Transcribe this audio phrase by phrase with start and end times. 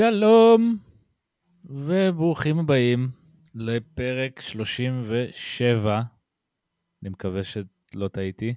[0.00, 0.78] שלום
[1.64, 3.10] וברוכים הבאים
[3.54, 6.00] לפרק 37,
[7.02, 8.54] אני מקווה שלא טעיתי,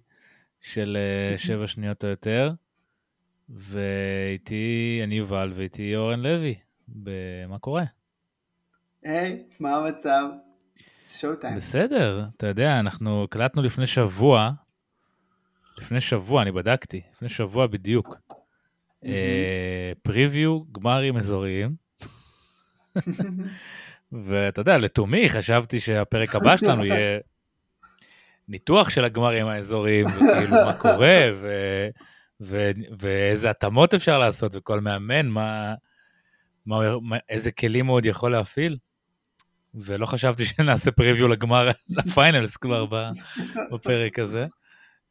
[0.61, 2.53] של אה, שבע שניות או יותר,
[3.49, 6.55] ואיתי אני יובל ואיתי אורן לוי,
[7.47, 7.83] מה קורה?
[9.03, 10.25] היי, hey, מה המצב?
[11.07, 11.57] שואו טיים.
[11.57, 14.51] בסדר, אתה יודע, אנחנו הקלטנו לפני שבוע,
[15.77, 18.17] לפני שבוע, אני בדקתי, לפני שבוע בדיוק.
[20.03, 21.75] פריוויו, אה, גמרים אזוריים.
[24.11, 27.19] ואתה יודע, לתומי חשבתי שהפרק הבא שלנו יהיה
[28.47, 31.47] ניתוח של הגמרים האזוריים, וכאילו מה קורה, ו...
[32.41, 32.71] ו...
[32.99, 35.73] ואיזה התאמות אפשר לעשות, וכל מאמן, מה...
[36.65, 37.17] מה...
[37.29, 38.77] איזה כלים הוא עוד יכול להפעיל.
[39.75, 42.85] ולא חשבתי שנעשה פריוויו לגמר, לפיינלס כבר
[43.71, 44.45] בפרק הזה.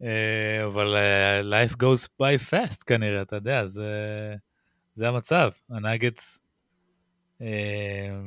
[0.02, 4.34] אה, אבל אה, life goes by fast כנראה, אתה יודע, זה,
[4.96, 5.50] זה המצב.
[5.70, 6.40] הנאגטס
[7.40, 8.20] אה,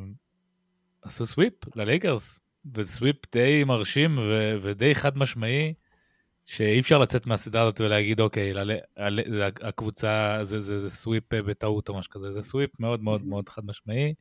[1.02, 2.40] עשו sweep ללייקרס,
[2.74, 5.74] ו sweep די מרשים ו, ודי חד משמעי,
[6.46, 11.90] שאי אפשר לצאת מהסדרה הזאת ולהגיד, אוקיי, ל, ל, הקבוצה, זה, זה, זה sweep בטעות
[11.90, 14.14] או משהו כזה, זה sweep מאוד מאוד מאוד חד משמעי,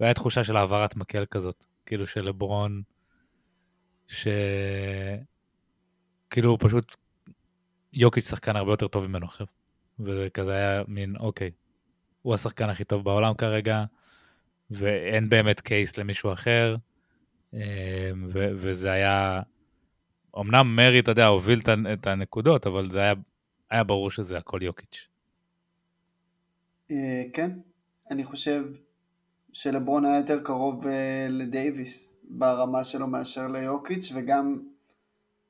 [0.00, 2.82] והיה תחושה של העברת מקל כזאת, כאילו של לברון,
[4.08, 4.28] ש...
[6.30, 6.96] כאילו פשוט,
[7.92, 9.46] יוקיץ' שחקן הרבה יותר טוב ממנו עכשיו.
[10.00, 11.50] וזה כזה היה מין, אוקיי,
[12.22, 13.84] הוא השחקן הכי טוב בעולם כרגע,
[14.70, 16.76] ואין באמת קייס למישהו אחר,
[17.54, 17.58] אמ,
[18.32, 19.42] ו- וזה היה,
[20.38, 21.60] אמנם מרי, אתה יודע, הוביל
[21.92, 23.14] את הנקודות, אבל זה היה,
[23.70, 25.08] היה ברור שזה הכל יוקיץ'.
[26.90, 27.50] אה, כן,
[28.10, 28.64] אני חושב
[29.52, 34.62] שלברון היה יותר קרוב אה, לדייוויס ברמה שלו מאשר ליוקיץ', וגם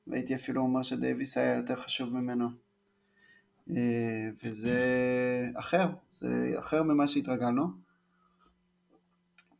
[0.09, 2.49] והייתי אפילו אומר שדייוויס היה יותר חשוב ממנו.
[3.69, 4.79] אה, וזה
[5.55, 7.67] אחר, זה אחר ממה שהתרגלנו.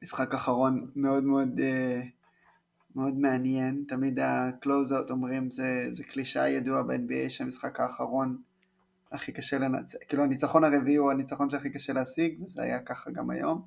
[0.01, 2.01] משחק אחרון מאוד מאוד אה,
[2.95, 8.37] מאוד מעניין, תמיד ה-close-out אומרים זה, זה קלישה ידועה ב-NBA שהמשחק האחרון
[9.11, 13.29] הכי קשה לנצח, כאילו הניצחון הרביעי הוא הניצחון שהכי קשה להשיג, וזה היה ככה גם
[13.29, 13.61] היום,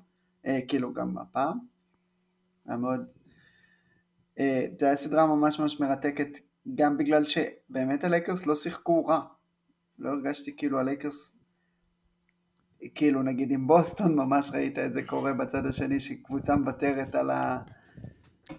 [0.45, 1.59] אה, כאילו גם הפעם.
[2.65, 2.99] היה מאוד,
[4.39, 6.39] אה, זה היה סדרה ממש ממש מרתקת
[6.75, 9.21] גם בגלל שבאמת הלייקרס לא שיחקו רע.
[9.99, 11.35] לא הרגשתי כאילו הלייקרס,
[12.95, 17.57] כאילו נגיד עם בוסטון ממש ראית את זה קורה בצד השני שקבוצה מוותרת על, ה,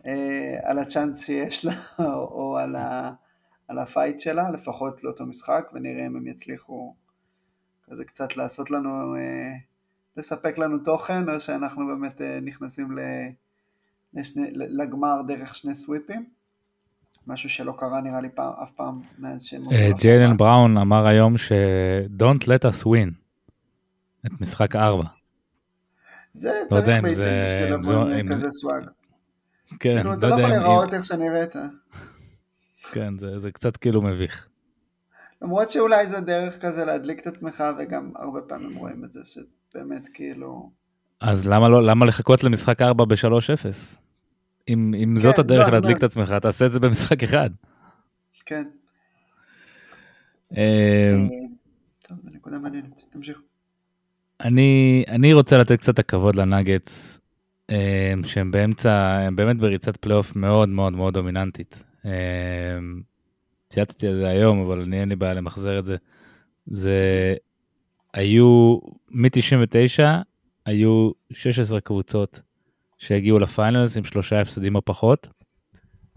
[0.07, 2.05] אה, על ה chance שיש לה או,
[2.39, 3.13] או על, ה,
[3.69, 6.95] על ה fight שלה, לפחות לאותו משחק, ונראה אם הם יצליחו
[7.83, 9.53] כזה קצת לעשות לנו, אה,
[10.17, 12.89] לספק לנו תוכן, או שאנחנו באמת אה, נכנסים
[14.15, 16.42] לשני, לגמר דרך שני סוויפים.
[17.27, 19.63] משהו שלא קרה נראה לי פעם, אף פעם מאז שהם...
[19.73, 21.53] אה, ג'יילן בראון אמר היום ש-
[22.19, 23.11] Don't let us win
[24.27, 25.05] את משחק 4.
[26.33, 27.09] זה לא צריך בעצם
[27.81, 28.83] בשביל כזה סוואג.
[29.81, 31.57] כן, כאילו, אתה לא יכול להיראות איך שנראית.
[32.93, 34.49] כן, זה, זה קצת כאילו מביך.
[35.43, 40.09] למרות שאולי זה דרך כזה להדליק את עצמך, וגם הרבה פעמים רואים את זה, שבאמת
[40.15, 40.71] כאילו...
[41.21, 43.97] אז למה, לא, למה לחכות למשחק 4 ב-3-0?
[44.69, 45.99] אם, אם כן, זאת הדרך לא, להדליק לא.
[45.99, 47.51] את עצמך, תעשה את זה במשחק אחד.
[48.47, 48.65] כן.
[50.53, 51.13] אמ, אה,
[52.03, 53.39] טוב, זו נקודה מעניינת, תמשיך.
[54.41, 57.21] אני, אני רוצה לתת קצת הכבוד לנאגץ,
[57.71, 57.77] אמ,
[58.25, 61.85] שהם באמצע, הם באמת בריצת פלייאוף מאוד מאוד מאוד דומיננטית.
[62.05, 63.03] אמ,
[63.69, 65.97] צייצתי על זה היום, אבל אני אין לי בעיה למחזר את זה.
[66.67, 67.35] זה
[68.15, 68.79] היו,
[69.11, 70.03] מ-99
[70.67, 72.43] היו 16 קבוצות
[73.03, 75.29] שהגיעו ל finals עם שלושה הפסדים או פחות.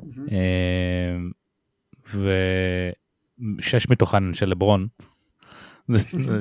[0.04, 1.32] אמ,
[3.60, 4.88] ושש מתוכן של לברון,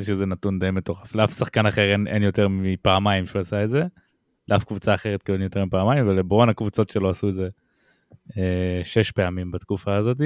[0.06, 1.14] שזה נתון די מטורף.
[1.14, 3.82] לאף שחקן אחר אין, אין יותר מפעמיים שהוא עשה את זה,
[4.48, 7.48] לאף קבוצה אחרת כאילו יותר מפעמיים, ולברון הקבוצות שלו עשו את זה
[8.36, 10.20] אה, שש פעמים בתקופה הזאת.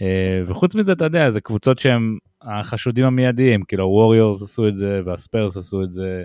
[0.00, 5.00] אה, וחוץ מזה, אתה יודע, זה קבוצות שהם החשודים המיידיים, כאילו הווריורס עשו את זה,
[5.04, 6.24] והספיירס עשו את זה,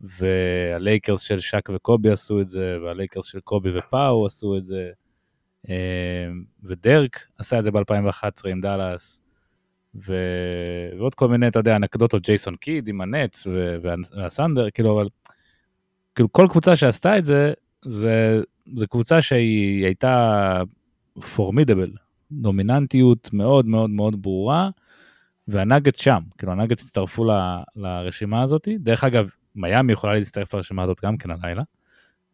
[0.00, 4.90] והלייקרס של שק וקובי עשו את זה, והלייקרס של קובי ופאו עשו את זה,
[5.68, 5.74] אמ,
[6.62, 9.22] ודרק עשה את זה ב-2011 עם דאלאס,
[10.06, 10.14] ו...
[10.98, 13.46] ועוד כל מיני, אתה יודע, אנקדוטות, ג'ייסון קיד עם הנטס
[14.12, 15.08] והסנדר, כאילו, אבל
[16.14, 17.52] כאילו כל קבוצה שעשתה את זה,
[17.84, 18.40] זה,
[18.76, 20.62] זה קבוצה שהיא הייתה
[21.34, 21.90] פורמידבל,
[22.32, 24.70] דומיננטיות מאוד מאוד מאוד ברורה,
[25.48, 27.30] והנאגט שם, כאילו הנאגט הצטרפו ל,
[27.76, 28.68] לרשימה הזאת.
[28.78, 31.62] דרך אגב, מיאמי יכולה להצטרף לרשימה הזאת גם כן הלילה,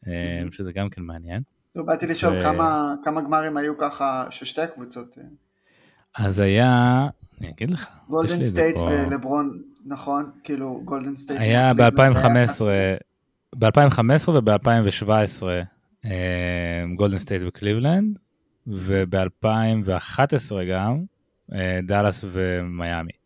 [0.06, 1.42] אה, שזה גם כן מעניין.
[1.76, 5.18] לא, באתי לשאול כמה, כמה גמרים היו ככה של שתי הקבוצות.
[6.14, 7.06] אז היה,
[7.40, 7.88] אני אגיד לך.
[8.08, 11.40] גולדן סטייט ולברון, נכון, כאילו גולדן סטייט.
[11.40, 12.62] היה ב-2015,
[13.58, 15.44] ב-2015 וב-2017
[16.96, 18.18] גולדן סטייט וקליבלנד,
[18.66, 21.04] וב-2011 גם
[21.52, 23.23] אה, דאלאס ומיאמי.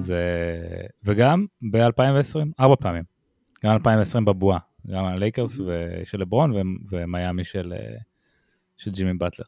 [0.00, 0.22] זה...
[1.04, 3.04] וגם ב-2020, ארבע פעמים.
[3.64, 5.58] גם 2020 בבועה, גם הלייקרס
[6.04, 6.52] של לברון
[6.90, 7.96] ומיאמי של, אה,
[8.76, 9.44] של ג'ימי באטלר.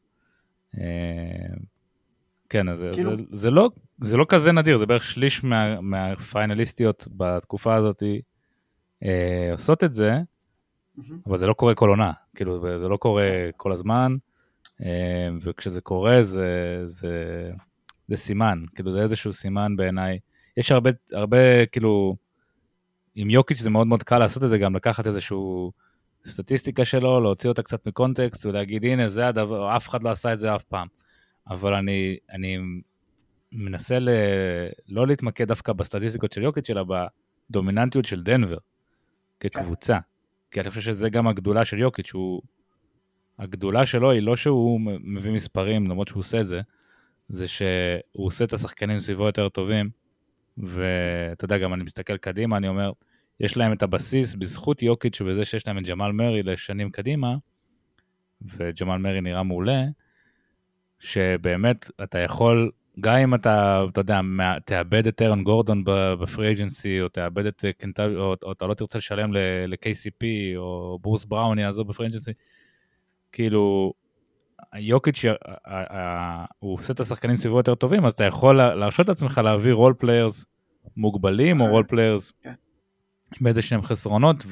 [0.78, 1.56] אה,
[2.48, 3.16] כן, אז כאילו...
[3.16, 8.02] זה, זה, לא, זה לא כזה נדיר, זה בערך שליש מה, מהפיינליסטיות בתקופה הזאת
[9.02, 10.20] אה, עושות את זה,
[10.98, 11.12] mm-hmm.
[11.26, 13.50] אבל זה לא קורה כל עונה, כאילו, זה לא קורה כן.
[13.56, 14.16] כל הזמן,
[14.84, 17.50] אה, וכשזה קורה זה, זה,
[18.08, 20.18] זה סימן, כאילו, זה איזשהו סימן בעיניי.
[20.56, 22.16] יש הרבה, הרבה, כאילו,
[23.14, 25.72] עם יוקיץ' זה מאוד מאוד קל לעשות את זה, גם לקחת איזשהו
[26.26, 30.38] סטטיסטיקה שלו, להוציא אותה קצת מקונטקסט ולהגיד, הנה, זה הדבר, אף אחד לא עשה את
[30.38, 30.88] זה אף פעם.
[31.48, 32.58] אבל אני, אני
[33.52, 34.08] מנסה ל...
[34.88, 36.84] לא להתמקד דווקא בסטטיסטיקות של יוקיץ', אלא
[37.50, 38.58] בדומיננטיות של דנבר
[39.40, 39.98] כקבוצה.
[40.50, 42.42] כי אני חושב שזה גם הגדולה של יוקיץ', שהוא...
[43.38, 46.60] הגדולה שלו היא לא שהוא מביא מספרים, למרות שהוא עושה את זה,
[47.28, 49.90] זה שהוא עושה את השחקנים סביבו יותר טובים,
[50.58, 52.92] ואתה יודע, גם אני מסתכל קדימה, אני אומר,
[53.40, 57.36] יש להם את הבסיס בזכות יוקיץ' ובזה שיש להם את ג'מאל מרי לשנים קדימה,
[58.42, 59.84] וג'מאל מרי נראה מעולה,
[60.98, 62.70] שבאמת אתה יכול,
[63.00, 64.20] גם אם אתה, אתה יודע,
[64.64, 68.74] תאבד את ארון גורדון ב free agency, או תאבד את קנטבי, או, או אתה לא
[68.74, 69.32] תרצה לשלם
[69.66, 70.24] ל-KCP,
[70.56, 72.32] או ברוס בראון יעזוב ב free agency,
[73.32, 73.92] כאילו,
[74.78, 75.24] יוקיץ',
[76.58, 80.46] הוא עושה את השחקנים סביבו יותר טובים, אז אתה יכול להרשות לעצמך להביא role players
[80.96, 82.32] מוגבלים, או role players
[83.40, 84.44] עם איזה שהם חסרונות,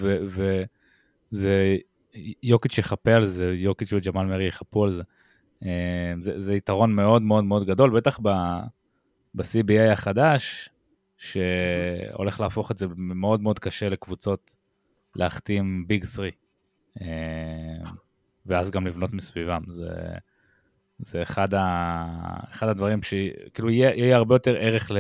[1.33, 1.77] וזה,
[2.43, 5.03] יוקיץ' יחפה על זה, יוקיץ' וג'מאל מרי יחפו על זה.
[5.65, 8.19] אה, זה, זה יתרון מאוד מאוד מאוד גדול, בטח
[9.35, 10.71] ב-CBA החדש,
[11.19, 14.57] שהולך להפוך את זה מאוד מאוד קשה לקבוצות
[15.17, 16.31] להחתים big 3.
[18.51, 19.63] אה, ואז גם לבנות מסביבם.
[19.69, 19.91] זה,
[20.99, 22.05] זה אחד, ה,
[22.53, 24.91] אחד הדברים שכאילו יהיה, יהיה הרבה יותר ערך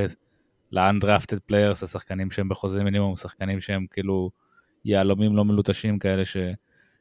[0.70, 4.30] ל-undrafted players, השחקנים שהם בחוזה מינימום, שחקנים שהם כאילו
[4.84, 6.36] יהלומים לא מלוטשים כאלה ש...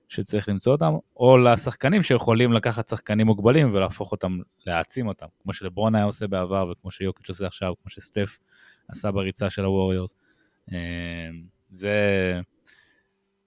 [0.09, 5.95] שצריך למצוא אותם, או לשחקנים שיכולים לקחת שחקנים מוגבלים ולהפוך אותם, להעצים אותם, כמו שלברון
[5.95, 8.37] היה עושה בעבר, וכמו שיוקיץ' עושה עכשיו, כמו שסטף
[8.87, 10.15] עשה בריצה של הווריורס.
[10.71, 10.75] אמ,
[11.71, 11.95] זה,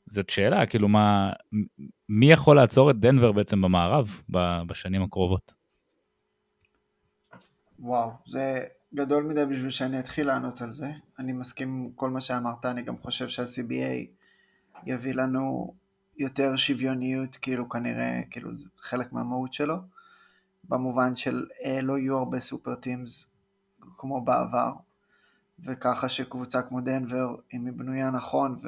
[0.06, 1.32] זאת שאלה, כאילו מה,
[2.08, 4.20] מי יכול לעצור את דנבר בעצם במערב
[4.66, 5.54] בשנים הקרובות?
[7.78, 8.64] וואו, זה
[8.94, 10.90] גדול מדי בשביל שאני אתחיל לענות על זה.
[11.18, 14.06] אני מסכים עם כל מה שאמרת, אני גם חושב שה-CBA
[14.86, 15.74] יביא לנו
[16.16, 19.76] יותר שוויוניות, כאילו כנראה, כאילו זה חלק מהמהות שלו,
[20.64, 23.30] במובן של אה, לא יהיו הרבה סופר טימס
[23.98, 24.72] כמו בעבר,
[25.64, 28.60] וככה שקבוצה כמו דנבר, אם היא בנויה נכון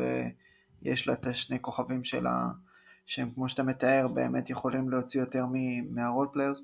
[0.83, 2.49] ויש לה את השני כוכבים שלה,
[3.07, 5.47] שהם כמו שאתה מתאר, באמת יכולים להוציא יותר
[5.91, 6.63] מה role players,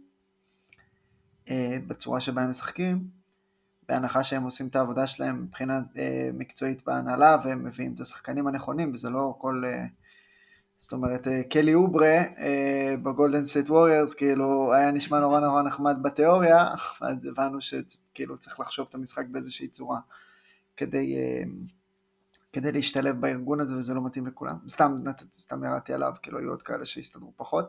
[1.50, 3.08] אה, בצורה שבה הם משחקים,
[3.88, 8.92] בהנחה שהם עושים את העבודה שלהם מבחינה אה, מקצועית בהנהלה והם מביאים את השחקנים הנכונים
[8.92, 9.84] וזה לא כל אה,
[10.76, 12.22] זאת אומרת, אה, קלי אוברה
[13.02, 16.68] בגולדן סייט ווריורס, כאילו, היה נשמע נורא נורא נחמד בתיאוריה,
[17.00, 19.98] אז הבנו שכאילו צריך לחשוב את המשחק באיזושהי צורה
[20.76, 21.16] כדי,
[22.54, 24.56] כדי להשתלב בארגון הזה, וזה לא מתאים לכולם.
[24.68, 24.96] סתם,
[25.32, 27.64] סתם ירדתי עליו, כאילו, היו עוד כאלה שהסתדרו פחות.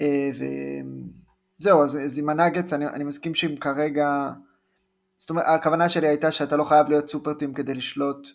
[0.00, 4.32] וזהו, אז, אז עם הנאגץ, אני, אני מסכים שאם כרגע,
[5.18, 8.28] זאת אומרת, הכוונה שלי הייתה שאתה לא חייב להיות סופרטים כדי לשלוט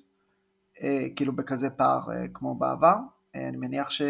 [0.81, 2.95] אה, כאילו בכזה פער אה, כמו בעבר.
[3.35, 4.01] אה, אני מניח ש,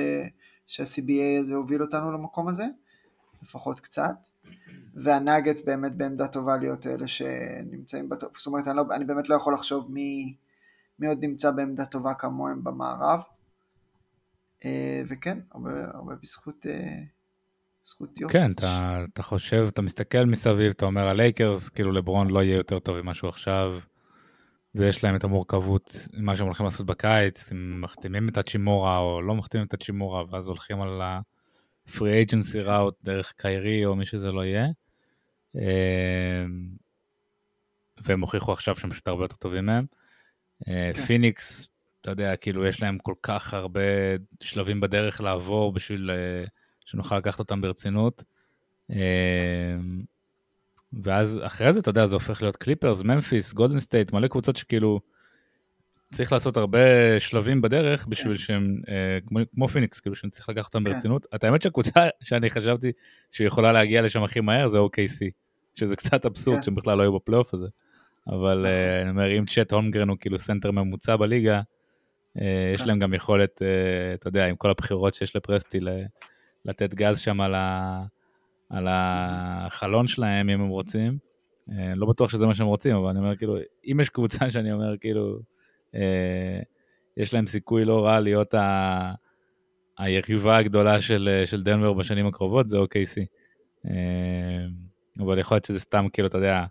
[0.68, 2.66] שה-CBA הזה הוביל אותנו למקום הזה,
[3.44, 4.16] לפחות קצת.
[4.96, 9.36] והנאגטס באמת בעמדה טובה להיות אלה שנמצאים בטופ, זאת אומרת אני, לא, אני באמת לא
[9.36, 10.36] יכול לחשוב מי,
[11.00, 13.20] מי עוד נמצא בעמדה טובה כמוהם במערב.
[15.10, 16.66] וכן, הרבה, הרבה בזכות,
[17.86, 18.34] בזכות יוקיץ'.
[18.34, 22.80] כן, אתה, אתה חושב, אתה מסתכל מסביב, אתה אומר הלייקרס, כאילו לברון לא יהיה יותר
[22.80, 23.80] טוב ממה שהוא עכשיו.
[24.76, 29.36] ויש להם את המורכבות, מה שהם הולכים לעשות בקיץ, אם מחתימים את האצ'ימורה או לא
[29.36, 34.46] מחתימים את האצ'ימורה, ואז הולכים על ה-free agency route דרך קיירי או מי שזה לא
[34.46, 34.68] יהיה.
[35.56, 35.62] אמ,
[38.04, 39.86] והם הוכיחו עכשיו שהם פשוט הרבה יותר טובים מהם.
[40.68, 41.02] אה, כן.
[41.02, 41.68] פיניקס,
[42.02, 43.82] אתה יודע, כאילו יש להם כל כך הרבה
[44.42, 46.46] שלבים בדרך לעבור בשביל אה,
[46.86, 48.24] שנוכל לקחת אותם ברצינות.
[48.90, 48.96] אמ,
[51.04, 55.00] ואז אחרי זה, אתה יודע, זה הופך להיות קליפרס, ממפיס, גולדן סטייט, מלא קבוצות שכאילו
[56.12, 56.80] צריך לעשות הרבה
[57.20, 60.94] שלבים בדרך בשביל שהם, אה, כמו, כמו פיניקס, כאילו שאני צריך לקחת אותם כן.
[60.94, 61.28] ברצינות.
[61.36, 62.92] את האמת שהקבוצה שאני חשבתי
[63.32, 65.30] שיכולה להגיע לשם הכי מהר זה OKC,
[65.74, 66.64] שזה קצת אבסורד כן.
[66.64, 67.68] שהם בכלל לא היו בפלייאוף הזה.
[68.28, 68.66] אבל נכון.
[68.66, 71.62] אה, אני אומר, אם צ'ט הולמגרן הוא כאילו סנטר ממוצע בליגה,
[72.42, 72.88] אה, יש כן.
[72.88, 76.06] להם גם יכולת, אה, אתה יודע, עם כל הבחירות שיש לפרסטי, ל-
[76.66, 78.04] לתת גז שם על ה-
[78.70, 81.18] על החלון שלהם, אם הם רוצים.
[81.96, 83.58] לא בטוח שזה מה שהם רוצים, אבל אני אומר, כאילו,
[83.92, 85.40] אם יש קבוצה שאני אומר, כאילו,
[87.18, 89.14] יש להם סיכוי לא רע להיות ה...
[89.98, 93.26] היריבה הגדולה של, של דנבר בשנים הקרובות, זה OKC.
[95.20, 96.66] אבל יכול להיות שזה סתם, כאילו, אתה יודע,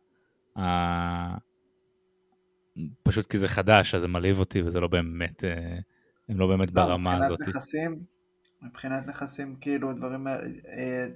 [3.03, 5.79] פשוט כי זה חדש, אז זה מלהיב אותי, וזה לא באמת, אה,
[6.29, 7.41] הם לא באמת לא, ברמה מבחינת הזאת.
[7.41, 8.01] נכסים,
[8.63, 11.09] מבחינת נכסים, כאילו, הדברים האלה, אה,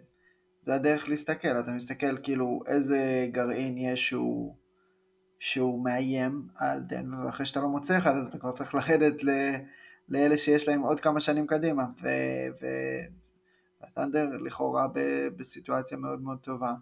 [0.62, 4.57] זה הדרך להסתכל, אתה מסתכל כאילו איזה גרעין יש שהוא,
[5.38, 9.31] שהוא מאיים על דנבר, ואחרי שאתה לא מוצא אחד, אז אתה כבר צריך לרדת ל,
[10.09, 12.09] לאלה שיש להם עוד כמה שנים קדימה, ו...
[12.62, 12.66] ו...
[13.83, 16.75] הטנדר לכאורה ב- בסיטואציה מאוד מאוד טובה.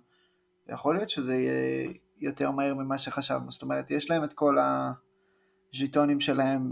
[0.67, 4.57] ויכול להיות שזה יהיה יותר מהר ממה שחשבנו, זאת אומרת, יש להם את כל
[5.73, 6.71] הז'יטונים שלהם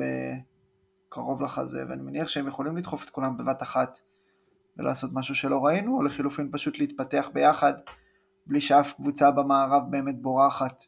[1.09, 3.99] קרוב לחזה, ואני מניח שהם יכולים לדחוף את כולם בבת אחת
[4.77, 7.73] ולעשות משהו שלא ראינו, או לחילופין פשוט להתפתח ביחד,
[8.47, 10.85] בלי שאף קבוצה במערב באמת בורחת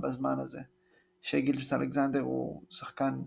[0.00, 0.60] בזמן הזה.
[1.22, 3.22] שגילג'ס אלכסנדר הוא שחקן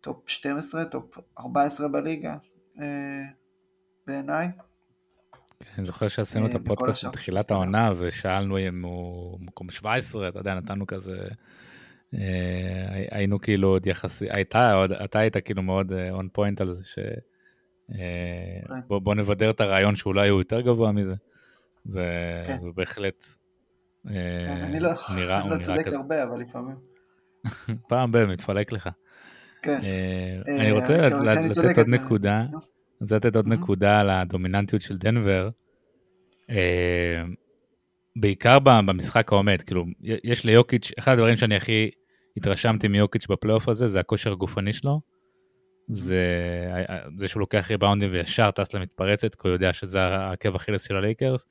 [0.00, 2.36] טופ 12, טופ 14 בליגה,
[2.80, 3.22] אה,
[4.06, 4.48] בעיניי.
[5.78, 7.54] אני זוכר שעשינו את אה, הפודקאסט בתחילת בסדר.
[7.54, 11.18] העונה, ושאלנו אם הוא מקום 17, אתה יודע, נתנו כזה...
[12.14, 16.84] אה, היינו כאילו עוד יחסי, הייתה, עוד, אתה היית כאילו מאוד on point על זה,
[16.84, 16.98] ש...
[16.98, 17.96] אה,
[18.68, 18.80] כן.
[18.88, 21.14] בוא, בוא נבדר את הרעיון שאולי הוא יותר גבוה מזה.
[22.46, 22.58] כן.
[22.62, 23.24] ובהחלט
[24.06, 24.12] אה,
[24.46, 25.96] כן, אני לא נראה, לא נראה צודק כזה.
[25.96, 26.76] הרבה, אבל לפעמים.
[27.88, 28.88] פעם ב- מתפלק לך.
[29.62, 29.78] כן.
[29.82, 32.46] אה, אה, אני רוצה לתת עוד נקודה,
[33.02, 33.48] רוצה לתת עוד.
[33.48, 35.48] נקודה על הדומיננטיות של דנבר.
[36.50, 37.22] אה,
[38.16, 41.90] בעיקר במשחק העומד, כאילו, יש ליוקיץ', אחד הדברים שאני הכי
[42.36, 45.00] התרשמתי מיוקיץ' בפלייאוף הזה, זה הכושר הגופני שלו.
[45.88, 46.24] זה,
[47.16, 51.46] זה שהוא לוקח ריבאונדים וישר טס למתפרצת, כי הוא יודע שזה העקב אכילס של הלייקרס.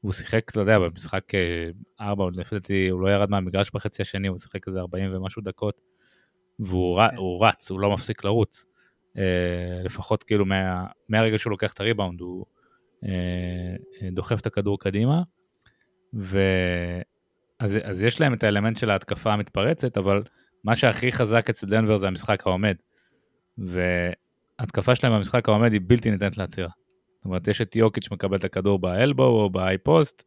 [0.00, 1.70] הוא שיחק, אתה יודע, במשחק אה,
[2.00, 5.42] ארבע, עוד לפי דעתי, הוא לא ירד מהמגרש בחצי השני, הוא שיחק איזה 40 ומשהו
[5.42, 5.80] דקות.
[6.58, 7.16] והוא ר-.
[7.16, 8.66] הוא רץ, הוא לא מפסיק לרוץ.
[9.18, 12.46] אה, לפחות כאילו מה, מהרגע שהוא לוקח את הריבאונד, הוא
[13.04, 13.10] אה,
[14.02, 15.22] אה, דוחף את הכדור קדימה.
[16.14, 16.40] ו...
[17.58, 20.22] אז, אז יש להם את האלמנט של ההתקפה המתפרצת, אבל
[20.64, 22.74] מה שהכי חזק אצל דנבר זה המשחק העומד.
[23.58, 26.68] וההתקפה שלהם במשחק העומד היא בלתי ניתנת לעצירה.
[27.16, 30.22] זאת אומרת, יש את יוקיץ' מקבל את הכדור באלבו או באי פוסט,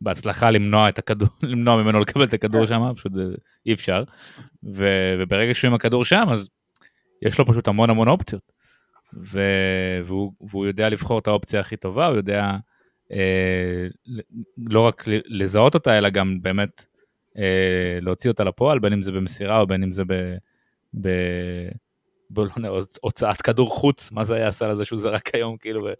[0.00, 2.66] בהצלחה למנוע את הכדור, למנוע ממנו לקבל את הכדור כן.
[2.66, 3.12] שם, פשוט
[3.66, 4.04] אי אפשר.
[4.74, 4.86] ו,
[5.18, 6.48] וברגע שהוא עם הכדור שם, אז
[7.24, 8.52] יש לו פשוט המון המון אופציות.
[9.16, 9.40] ו,
[10.06, 12.56] והוא, והוא יודע לבחור את האופציה הכי טובה, הוא יודע
[13.12, 13.86] אה,
[14.66, 16.86] לא רק לזהות אותה, אלא גם באמת
[17.38, 20.36] אה, להוציא אותה לפועל, בין אם זה במסירה או בין אם זה ב...
[21.02, 21.08] ב
[22.30, 25.92] לא הוצאת כדור חוץ, מה זה היה עשה לזה שהוא זרק היום, כאילו, ב-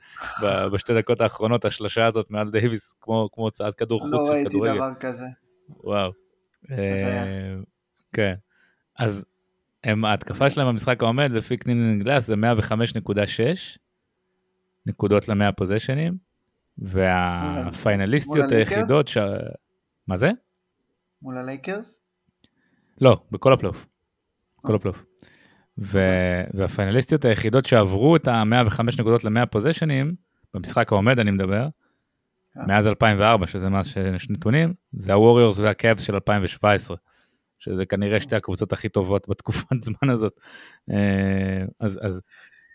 [0.43, 4.33] ב- בשתי דקות האחרונות, השלשה הזאת מעל דייוויס, כמו, כמו הוצאת כדור לא חוץ של
[4.33, 4.75] ראיתי כדורגל.
[4.75, 5.25] דבר כזה.
[5.85, 6.13] וואו.
[6.71, 7.55] אה,
[8.13, 8.35] כן.
[8.99, 9.25] אז
[9.85, 13.79] הם, ההתקפה שלהם במשחק העומד, לפי קנינג גלאס, זה 105.6
[14.87, 16.17] נקודות ל-100 פוזיישנים,
[16.79, 18.53] והפיינליסטיות?
[18.53, 19.19] היחידות ש...
[20.07, 20.31] מה זה?
[21.23, 22.01] מול הלייקרס?
[23.01, 23.87] לא, בכל הפלייאוף.
[24.57, 25.05] כל הפלייאוף.
[25.79, 30.15] ו- והפיינליסטיות היחידות שעברו את ה-105 נקודות ל-100 פוזשנים,
[30.55, 31.69] במשחק העומד אני מדבר,
[32.55, 32.61] כן.
[32.69, 36.97] מאז 2004, שזה מאז שיש נתונים, זה הווריורס והקאבס של 2017,
[37.65, 40.41] שזה כנראה שתי הקבוצות הכי טובות בתקופת זמן הזאת.
[40.91, 42.21] אה, אז, אז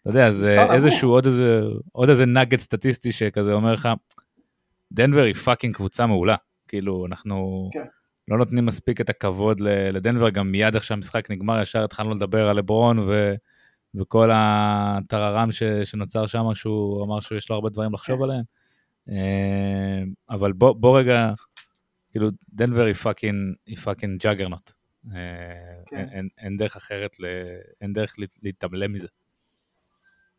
[0.01, 0.73] אתה יודע, זה.
[0.73, 3.89] איזשהו עוד איזה, עוד איזה nugget סטטיסטי שכזה אומר לך,
[4.91, 6.35] דנבר היא fucking קבוצה מעולה.
[6.67, 7.85] כאילו, אנחנו כן.
[8.27, 12.57] לא נותנים מספיק את הכבוד לדנבר, גם מיד איך שהמשחק נגמר, ישר התחלנו לדבר על
[12.57, 13.35] לברון ו...
[13.95, 15.63] וכל הטררם ש...
[15.63, 18.23] שנוצר שם, שהוא אמר שיש לו הרבה דברים לחשוב כן.
[18.23, 18.43] עליהם.
[19.09, 21.33] אה, אבל בוא, בוא רגע,
[22.11, 24.78] כאילו, דנבר היא fucking juggernaut.
[25.15, 25.19] אה,
[25.85, 25.95] כן.
[25.97, 27.25] אין, אין, אין דרך אחרת, ל...
[27.81, 29.07] אין דרך להת- להתעלם מזה.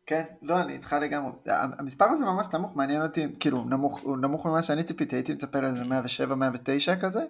[0.05, 1.31] כן, לא, אני איתך לגמרי.
[1.47, 5.59] המספר הזה ממש נמוך, מעניין אותי, כאילו, נמוך, הוא נמוך ממה שאני ציפיתי, הייתי מצפה
[5.61, 7.21] לאיזה 107-109 כזה.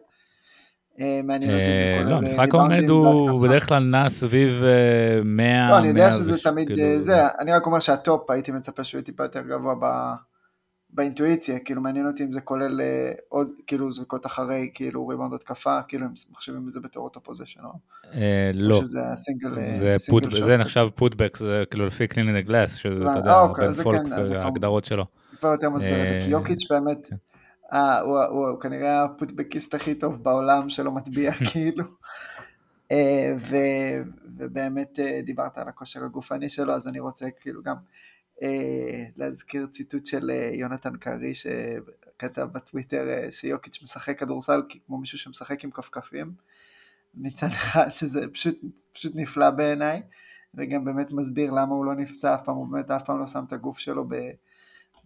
[1.00, 3.48] אה, מעניין אותי אה, לא, המשחק העומד הוא.
[3.48, 7.52] בדרך כלל נע סביב אה, 100, לא, אני יודע 100 שזה תמיד כאילו, זה, אני
[7.54, 10.16] רק אומר שה top, הייתי מצפה שהוא יהיה טיפה יותר גבוה
[10.94, 15.80] באינטואיציה, כאילו מעניין אותי אם זה כולל אה, עוד, כאילו זריקות אחרי, כאילו ריבאונד התקפה,
[15.88, 17.70] כאילו הם מחשיבים את זה בתור אותו possession, או
[18.14, 20.24] אה, או לא, שזה הסינגל, אה, זה, shot.
[20.58, 23.20] נחשב putback, זה כאילו לפי Cleaning the Glass, שזה, אתה.
[23.20, 25.06] יודע, אוקיי, בן פאלק כן, כבר- וההגדרות שלו.
[25.40, 27.16] כבר יותר מסביר את זה, כי יוקיץ' באמת, כן.
[27.74, 31.84] אה, הוא, כנראה הפוטבקיסט הכי טוב בעולם שלא מטביע כאילו.
[34.38, 37.76] ובאמת דיברת על הכושר הגופני שלו, אז אני רוצה כאילו גם
[39.18, 46.34] להזכיר ציטוט של יונתן קרי שכתב בטוויטר שיוקיץ' משחק כדורסל כמו מישהו שמשחק עם כפכפים.
[47.16, 48.60] מצד אחד שזה פשוט,
[48.94, 50.02] פשוט נפלא בעיניי,
[50.54, 53.44] וגם באמת מסביר למה הוא לא נפצע אף פעם, הוא באמת אף פעם לא שם
[53.48, 54.06] את הגוף שלו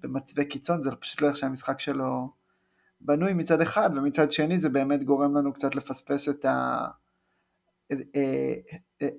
[0.04, 2.30] במצבי קיצון, זה פשוט לא איך שהמשחק שלו
[3.02, 6.88] בנוי מצד אחד, ומצד שני זה באמת גורם לנו קצת לפספס את, ה,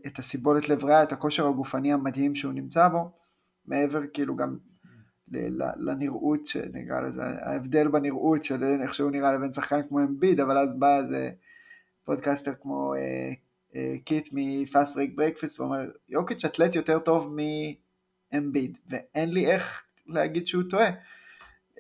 [0.07, 3.11] את הסיבולת לב ריאה, את הכושר הגופני המדהים שהוא נמצא בו,
[3.67, 4.57] מעבר כאילו גם
[5.77, 10.79] לנראות, שנקרא לזה, ההבדל בנראות של איך שהוא נראה לבין שחקן כמו אמביד, אבל אז
[10.79, 11.31] בא איזה
[12.05, 13.33] פודקאסטר כמו אה,
[13.75, 17.37] אה, קית' מ Fast Break Breakfast ואומר, יוקיץ' אתלט יותר טוב
[18.33, 20.91] מאמביד, ואין לי איך להגיד שהוא טועה.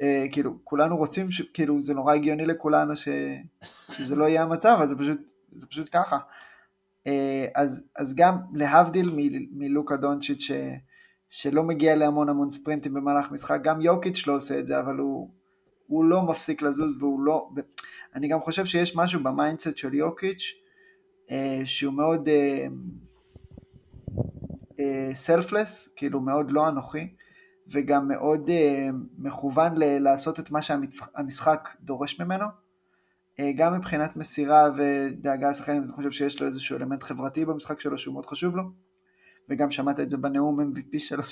[0.02, 1.43] אה, כאילו, כולנו רוצים, ש...
[1.55, 3.09] כאילו, זה נורא הגיוני לכולנו ש...
[3.93, 6.19] שזה לא יהיה המצב, אבל זה פשוט, זה פשוט ככה.
[7.07, 9.11] אה, אז, אז גם להבדיל.
[9.52, 10.50] מלוקה דונצ'יט ש...
[11.28, 15.30] שלא מגיע להמון המון ספרינטים במהלך משחק, גם יוקיץ' לא עושה את זה, אבל הוא,
[15.87, 17.49] הוא לא מפסיק לזוז והוא לא...
[18.14, 20.52] אני גם חושב שיש משהו ב mindset של יוקיץ'
[21.30, 22.28] אה, שהוא מאוד
[25.14, 27.09] סלפלס, כאילו מאוד לא אנוכי.
[27.73, 32.45] וגם מאוד uh, מכוון ל- לעשות את מה שהמשחק דורש ממנו.
[32.45, 37.99] Uh, גם מבחינת מסירה ודאגה לשחקנים, אני חושב שיש לו איזשהו אלמנט חברתי במשחק שלו
[37.99, 38.62] שהוא מאוד חשוב לו.
[39.49, 41.23] וגם שמעת את זה בנאום MVP שלו,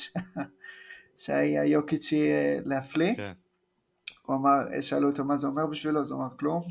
[1.19, 3.15] שהיה יוקיצ'י uh, להפליא.
[3.15, 3.33] כן.
[4.27, 6.63] הוא אמר, שאלו אותו מה זה אומר בשבילו, אז הוא אמר כלום.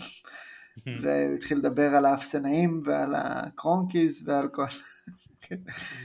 [1.02, 4.66] והוא התחיל לדבר על האפסנאים ועל הקרונקיז ועל כל...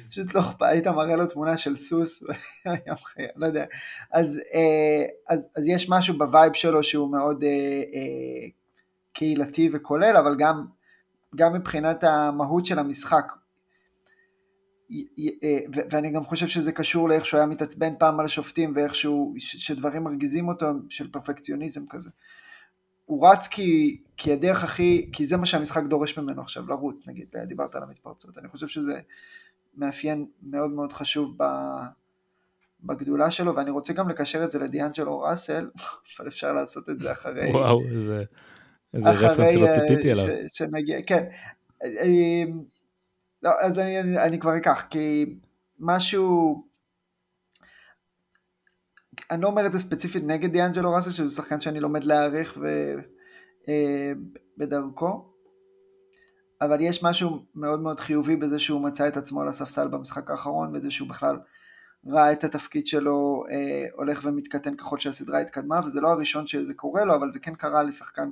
[0.08, 2.24] פשוט לא אכפת, היית מראה לו תמונה של סוס,
[3.36, 3.64] לא יודע.
[4.12, 7.48] אז, אה, אז, אז יש משהו ב vibe שלו שהוא מאוד אה,
[7.94, 8.48] אה,
[9.12, 10.66] קהילתי וכולל, אבל גם,
[11.36, 13.32] גם מבחינת המהות של המשחק.
[15.90, 20.04] ואני גם חושב שזה קשור לאיך שהוא היה מתעצבן פעם על השופטים ואיך שהוא, שדברים
[20.04, 22.10] מרגיזים אותו של פרפקציוניזם כזה.
[23.06, 27.26] הוא רץ כי, כי הדרך הכי, כי זה מה שהמשחק דורש ממנו עכשיו, לרוץ נגיד,
[27.46, 29.00] דיברת על המתפרצות, אני חושב שזה
[29.76, 31.44] מאפיין מאוד מאוד חשוב ב,
[32.84, 35.70] בגדולה שלו, ואני רוצה גם לקשר את זה לדיאנג'לו ראסל,
[36.18, 37.50] אבל אפשר לעשות את זה אחרי...
[37.52, 38.24] וואו, איזה,
[38.94, 40.24] איזה רפרנס שלא ציפיתי אליו.
[40.52, 41.24] שנגיע, כן.
[43.42, 45.36] לא, אז אני, אני, אני כבר אקח, כי
[45.78, 46.64] משהו...
[49.30, 52.94] אני לא אומר את זה ספציפית נגד דיאנג'לו ראסל, שזה שחקן שאני לומד להעריך ו...
[53.68, 54.12] אה,
[54.58, 55.32] בדרכו,
[56.60, 60.76] אבל יש משהו מאוד מאוד חיובי בזה שהוא מצא את עצמו על הספסל במשחק האחרון,
[60.76, 61.38] וזה שהוא בכלל
[62.06, 67.04] ראה את התפקיד שלו אה, הולך ומתקטן ככל שהסדרה התקדמה, וזה לא הראשון שזה קורה
[67.04, 68.30] לו, אבל זה כן קרה לשחקן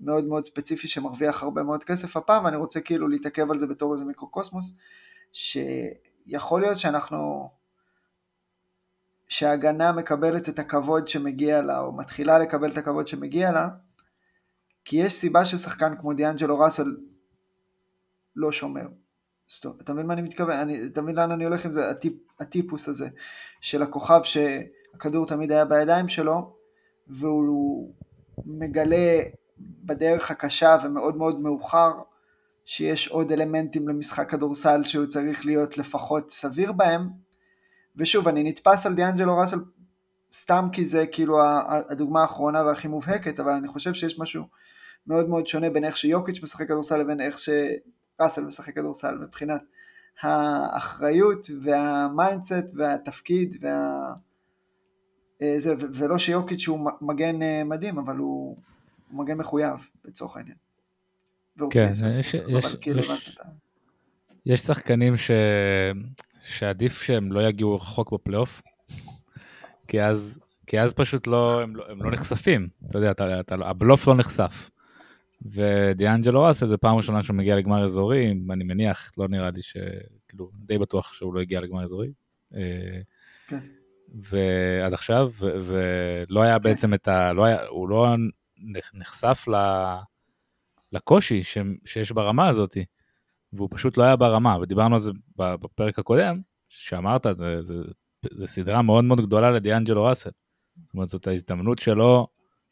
[0.00, 3.92] מאוד מאוד ספציפי שמרוויח הרבה מאוד כסף הפעם, ואני רוצה כאילו להתעכב על זה בתור
[3.92, 4.72] איזה מיקרוקוסמוס,
[5.32, 7.50] שיכול להיות שאנחנו,
[9.28, 13.68] שההגנה מקבלת את הכבוד שמגיע לה, או מתחילה לקבל את הכבוד שמגיע לה,
[14.84, 16.96] כי יש סיבה ששחקן כמו דיאנג'לו ראסל
[18.36, 18.86] לא שומר.
[19.50, 20.56] סטוב, אתה מבין מה אני מתכוון?
[20.56, 21.90] אני, אתה מבין לאן אני הולך עם זה?
[21.90, 23.08] הטיפ, הטיפוס הזה
[23.60, 26.56] של הכוכב שהכדור תמיד היה בידיים שלו
[27.06, 27.94] והוא
[28.46, 29.22] מגלה
[29.60, 31.92] בדרך הקשה ומאוד מאוד מאוחר
[32.64, 37.08] שיש עוד אלמנטים למשחק כדורסל שהוא צריך להיות לפחות סביר בהם.
[37.96, 39.58] ושוב אני נתפס על דיאנג'לו ראסל
[40.32, 41.38] סתם כי זה כאילו
[41.90, 44.44] הדוגמה האחרונה והכי מובהקת אבל אני חושב שיש משהו
[45.06, 49.14] מאוד מאוד שונה בין איך שיוקיץ' משחק כדורסל לבין איך שראסל משחק כדורסל.
[49.18, 49.62] מבחינת
[50.22, 54.12] האחריות וה mindset והתפקיד וה...
[55.42, 58.56] אה, זה, ולא שיוקיץ' הוא מגן אה, מדהים אבל הוא,
[59.10, 60.56] הוא מגן מחויב לצורך העניין.
[61.70, 61.90] כן,
[62.20, 63.38] יש, יש, כאילו יש,
[64.46, 65.30] יש שחקנים ש...
[66.48, 68.62] שעדיף שהם לא יגיעו רחוק בפלייאוף,
[69.88, 73.54] כי אז, כי אז פשוט לא, הם, לא, הם לא נחשפים, אתה יודע, אתה, אתה,
[73.54, 74.70] הבלוף לא נחשף.
[75.42, 79.76] ודיאנג'לו ראסל זה פעם ראשונה שהוא מגיע לגמר אזורי, אני מניח, לא נראה לי ש...
[80.28, 82.08] כאילו, די בטוח שהוא לא הגיע לגמר אזורי.
[82.54, 83.00] אה,
[83.48, 83.58] כן.
[84.14, 86.62] ועד עכשיו, ולא היה כן.
[86.62, 87.32] בעצם את ה...
[87.32, 88.14] לא היה, הוא לא
[88.94, 89.44] נחשף.
[90.92, 91.58] לקושי ש...
[91.84, 92.76] שיש ברמה הזאת,
[93.52, 97.26] והוא פשוט לא היה ברמה, ודיברנו על זה בפרק הקודם, שאמרת,
[98.30, 100.30] זה סדרה מאוד מאוד גדולה לדיאנג'לו ראסל.
[100.84, 102.26] זאת אומרת, זאת ההזדמנות שלו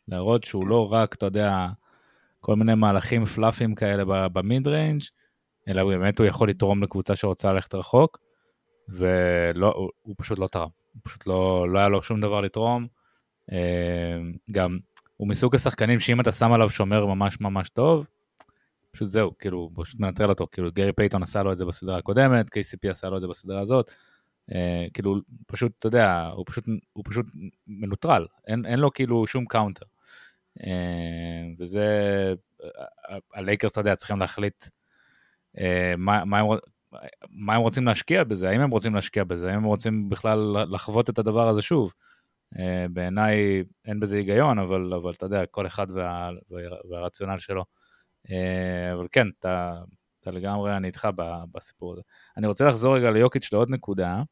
[0.08, 0.68] להראות שהוא.
[0.68, 1.68] לא רק, אתה יודע,
[2.40, 5.02] כל מיני מהלכים פלאפים כאלה במיד ריינג',
[5.68, 8.18] אלא באמת הוא יכול לתרום לקבוצה שרוצה ללכת רחוק,
[8.88, 12.86] ולא, הוא, הוא פשוט לא תרם, הוא פשוט לא, לא היה לו שום דבר לתרום.
[13.52, 14.18] אה,
[14.50, 14.78] גם
[15.16, 18.06] הוא מסוג השחקנים שאם אתה שם עליו שומר ממש ממש טוב,
[18.90, 22.46] פשוט זהו, כאילו, פשוט מנטרל אותו, כאילו גרי פייטון עשה לו את זה בסדרה הקודמת,
[22.46, 23.90] KCP עשה לו את זה בסדרה הזאת,
[24.54, 27.26] אה, כאילו, פשוט, אתה יודע, הוא פשוט, הוא פשוט
[27.66, 29.86] מנוטרל, אין, אין לו כאילו שום counter.
[30.66, 31.86] אה, וזה,
[33.34, 34.64] הלייקרס, אתה יודע, צריכים להחליט
[35.58, 36.46] אה, מה, מה, הם,
[37.30, 41.10] מה הם רוצים להשקיע בזה, האם הם רוצים להשקיע בזה, האם הם רוצים בכלל לחוות
[41.10, 41.92] את הדבר הזה שוב.
[42.58, 46.30] אה, בעיניי אין בזה היגיון, אבל, אבל אתה יודע, כל אחד וה,
[46.90, 47.64] והרציונל שלו.
[48.30, 49.74] אה, אבל כן, אתה,
[50.20, 51.08] אתה לגמרי, אני איתך
[51.52, 52.02] בסיפור הזה.
[52.36, 54.22] אני רוצה לחזור רגע ליוקיץ' לעוד נקודה,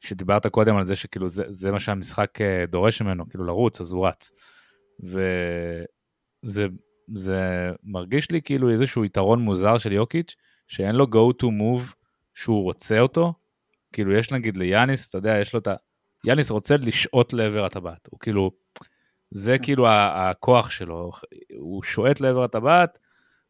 [0.00, 2.38] שדיברת קודם על זה שכאילו זה, זה מה שהמשחק
[2.68, 4.32] דורש ממנו, כאילו לרוץ, אז הוא רץ.
[6.44, 6.66] וזה
[7.14, 10.36] זה מרגיש לי כאילו איזשהו יתרון מוזר של יוקיץ',
[10.68, 11.94] שאין לו go to move
[12.34, 13.34] שהוא רוצה אותו.
[13.92, 15.74] כאילו יש נגיד ליאניס, אתה יודע, יש לו את ה...
[16.26, 18.50] יאניס רוצה לשעוט לעבר הטבעת, הוא כאילו,
[19.30, 21.10] זה כאילו הכוח שלו,
[21.58, 22.98] הוא שועט לעבר הטבעת,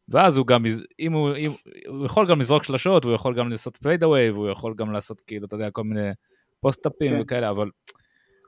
[0.09, 0.63] ואז הוא גם,
[0.99, 1.51] אם הוא, אם,
[1.87, 5.45] הוא יכול גם לזרוק שלשות, והוא יכול גם לעשות פיידאווי, והוא יכול גם לעשות כאילו,
[5.45, 6.09] אתה יודע, כל מיני
[6.59, 7.21] פוסט-אפים כן.
[7.21, 7.69] וכאלה, אבל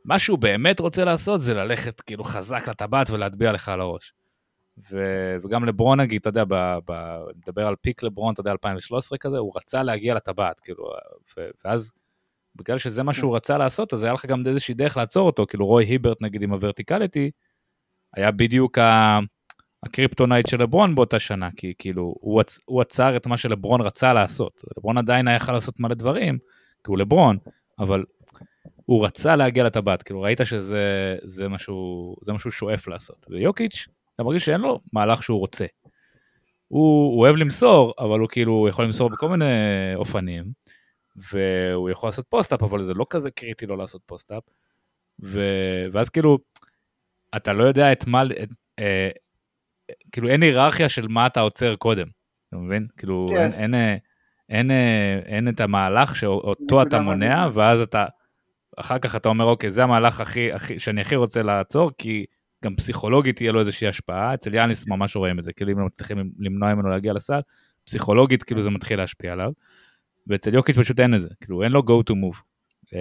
[0.06, 4.13] מה שהוא באמת רוצה לעשות זה ללכת כאילו חזק לטבעת ולהטביע לך על הראש.
[4.92, 9.18] ו- וגם לברון נגיד, אתה יודע, ב- ב- מדבר על פיק לברון, אתה יודע, 2013
[9.18, 10.84] כזה, הוא רצה להגיע לטבעת, כאילו,
[11.38, 11.92] ו- ואז
[12.60, 15.65] בגלל שזה מה שהוא רצה לעשות, אז היה לך גם איזושהי דרך לעצור אותו, כאילו
[15.65, 17.32] רוי היברט נגיד עם ה verticality,
[18.15, 19.19] היה בדיוק ה-
[19.84, 24.13] הקריפטונייט של לברון באותה שנה, כי כאילו, הוא, עצ- הוא עצר את מה שלברון רצה
[24.13, 24.62] לעשות.
[24.78, 26.38] לברון עדיין היה יכול לעשות מלא דברים,
[26.84, 27.38] כי הוא לברון,
[27.80, 28.04] אבל
[28.86, 33.26] הוא רצה להגיע לטבעת, כאילו ראית שזה זה משהו, זה משהו שואף לעשות.
[33.30, 35.65] ויוקיץ', אתה מרגיש שאין לו מהלך שהוא רוצה.
[36.67, 39.45] הוא, הוא אוהב למסור, אבל הוא כאילו יכול למסור בכל מיני
[39.95, 40.43] אופנים,
[41.32, 44.43] והוא יכול לעשות post-up, אבל זה לא כזה קריטי לא לעשות post-up.
[45.23, 45.41] ו...
[45.91, 46.38] ואז כאילו,
[47.36, 49.10] אתה לא יודע את מה, את, אה,
[50.12, 52.08] כאילו אין היררכיה של מה אתה עוצר קודם,
[52.49, 52.88] אתה מבין?
[52.97, 53.36] כאילו כן.
[53.36, 53.73] אין, אין,
[54.49, 54.71] אין, אין,
[55.25, 58.05] אין את המהלך שאותו אתה מונע, ואז אתה,
[58.77, 62.25] אחר כך אתה אומר, אוקיי, זה המהלך הכי, הכי, שאני הכי רוצה לעצור, כי
[62.63, 65.86] גם פסיכולוגית תהיה לו איזושהי השפעה, אצל יאניס ממש רואים את זה, כאילו אם לא
[65.86, 67.39] מצליחים למנוע ממנו להגיע לסל,
[67.86, 69.51] פסיכולוגית כאילו זה מתחיל להשפיע עליו,
[70.30, 72.42] ואצל יוקיץ' פשוט אין את זה, כאילו אין לו go to move.
[72.96, 73.00] אה,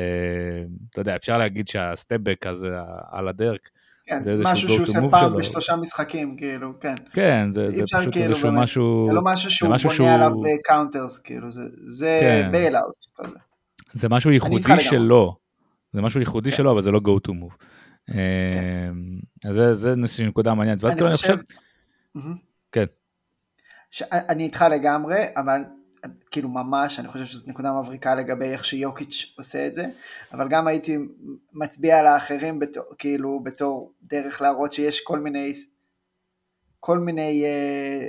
[0.90, 2.68] אתה יודע, אפשר להגיד שה stepback הזה
[3.10, 3.60] על הדרך,
[4.06, 5.38] כן, זה משהו שהוא עושה פעם שלו.
[5.38, 6.94] בשלושה משחקים, כאילו, כן.
[7.12, 9.04] כן, זה, זה פשוט כאילו איזשהו באמת, משהו...
[9.08, 10.08] זה לא משהו שהוא משהו בונה שהוא...
[10.08, 10.32] עליו
[10.64, 12.48] counters, כאילו, זה, זה כן.
[12.52, 12.94] bail-out.
[13.92, 15.36] זה משהו ייחודי שלו,
[15.92, 16.56] זה משהו ייחודי כן.
[16.56, 17.64] שלו, אבל זה לא go to move.
[18.10, 18.16] אמ,
[19.44, 19.94] אז זה, זה
[20.26, 21.36] נקודה מעניינת, ואז כאילו אני חושב...
[22.72, 22.84] כן.
[24.12, 25.60] אני איתך לגמרי, אבל
[26.30, 29.86] כאילו ממש, אני חושב שזאת נקודה מבריקה לגבי איך שיוקיץ' עושה את זה,
[30.32, 30.98] אבל גם הייתי
[31.52, 35.52] מצביע על האחרים בתור, כאילו בתור דרך להראות שיש כל מיני,
[36.80, 37.50] כל מיני אה,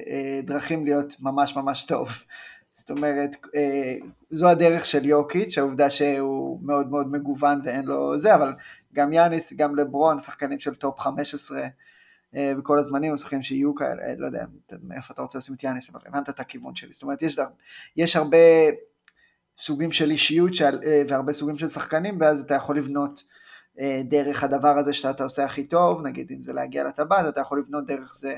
[0.08, 2.10] אה, דרכים להיות ממש ממש טוב.
[2.74, 3.96] זאת אומרת, אה,
[4.32, 8.54] זו הדרך של יוקיץ', העובדה שהוא מאוד מאוד מגוון ואין לו זה, אבל
[8.94, 11.68] גם יאניס, גם לברון, שחקנים של top 15 אה,
[12.34, 14.46] בכל הזמנים, או שחקנים שיהיו כאלה, אה, לא יודע
[14.84, 16.94] מאיפה אתה רוצה לשים את יאניס, אבל הבנת את הכיוון שלי.
[16.94, 17.40] זאת אומרת, יש,
[17.98, 18.38] יש הרבה
[19.60, 23.24] סוגים של אישיות שעל, אה, והרבה סוגים של שחקנים, ואז אתה יכול לבנות
[24.04, 27.86] דרך הדבר הזה שאתה עושה הכי טוב, נגיד אם זה להגיע לטבעת, אתה יכול לבנות
[27.86, 28.36] דרך זה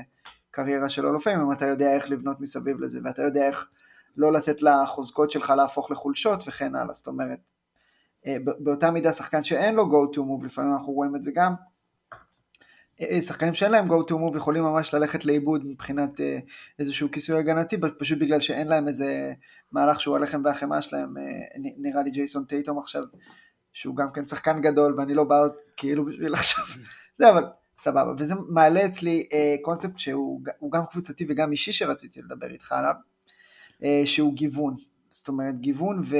[0.50, 3.68] קריירה של אלופים, אם אתה יודע איך לבנות מסביב לזה, ואתה יודע איך
[4.16, 7.38] לא לתת לחוזקות שלך להפוך לחולשות וכן הלאה, זאת אומרת,
[8.26, 11.52] אה, באותה מידה שחקן שאין לו go to move, לפעמים אנחנו רואים את זה גם,
[11.52, 11.71] אה, אה,
[13.20, 16.20] שחקנים שאין להם go to move יכולים ממש ללכת לאיבוד מבחינת
[16.78, 19.32] איזשהו כיסוי הגנתי, פשוט בגלל שאין להם איזה
[19.72, 21.14] מהלך שהוא הלחם והחמאה שלהם,
[21.78, 23.02] נראה לי ג'ייסון טייטום עכשיו,
[23.72, 26.64] שהוא גם כן שחקן גדול ואני לא בא עוד כאילו בשביל עכשיו,
[27.18, 27.44] זה אבל
[27.78, 29.28] סבבה, וזה מעלה אצלי
[29.62, 30.40] קונספט שהוא
[30.72, 32.94] גם קבוצתי וגם אישי שרציתי לדבר איתך עליו,
[34.04, 34.76] שהוא גיוון,
[35.10, 36.16] זאת אומרת גיוון ו...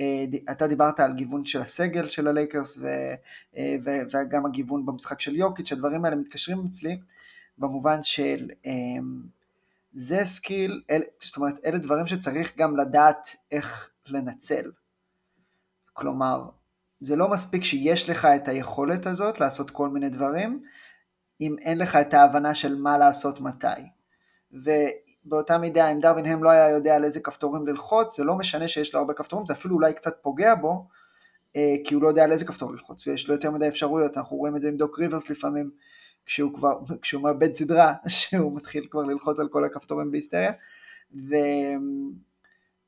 [0.00, 3.76] אה, אתה דיברת על גיוון של הסגל של הלייקרס אה,
[4.12, 6.98] וגם הגיוון במשחק של יוקיץ', הדברים האלה מתקשרים אצלי
[7.58, 9.22] במובן של אמ,
[9.92, 10.82] זה skill,
[11.20, 14.70] זאת אומרת אלה דברים שצריך גם לדעת איך לנצל.
[15.92, 16.48] כלומר,
[17.00, 20.62] זה לא מספיק שיש לך את היכולת הזאת לעשות כל מיני דברים,
[21.40, 23.66] אם אין לך את ההבנה של מה לעשות מתי.
[25.28, 28.68] באותה מידה אם דרווין הם לא היה יודע על איזה כפתורים ללחוץ, זה לא משנה
[28.68, 30.86] שיש לו הרבה כפתורים, זה אפילו אולי קצת פוגע בו,
[31.56, 34.36] אה, כי הוא לא יודע על איזה כפתור ללחוץ, ויש לו יותר מדי אפשרויות, אנחנו
[34.36, 35.70] רואים את זה עם דוק ריברס לפעמים,
[36.26, 40.52] כשהוא כבר, כשהוא מאבד סדרה, שהוא מתחיל כבר ללחוץ על כל הכפתורים בהיסטריה,
[41.14, 41.34] ו...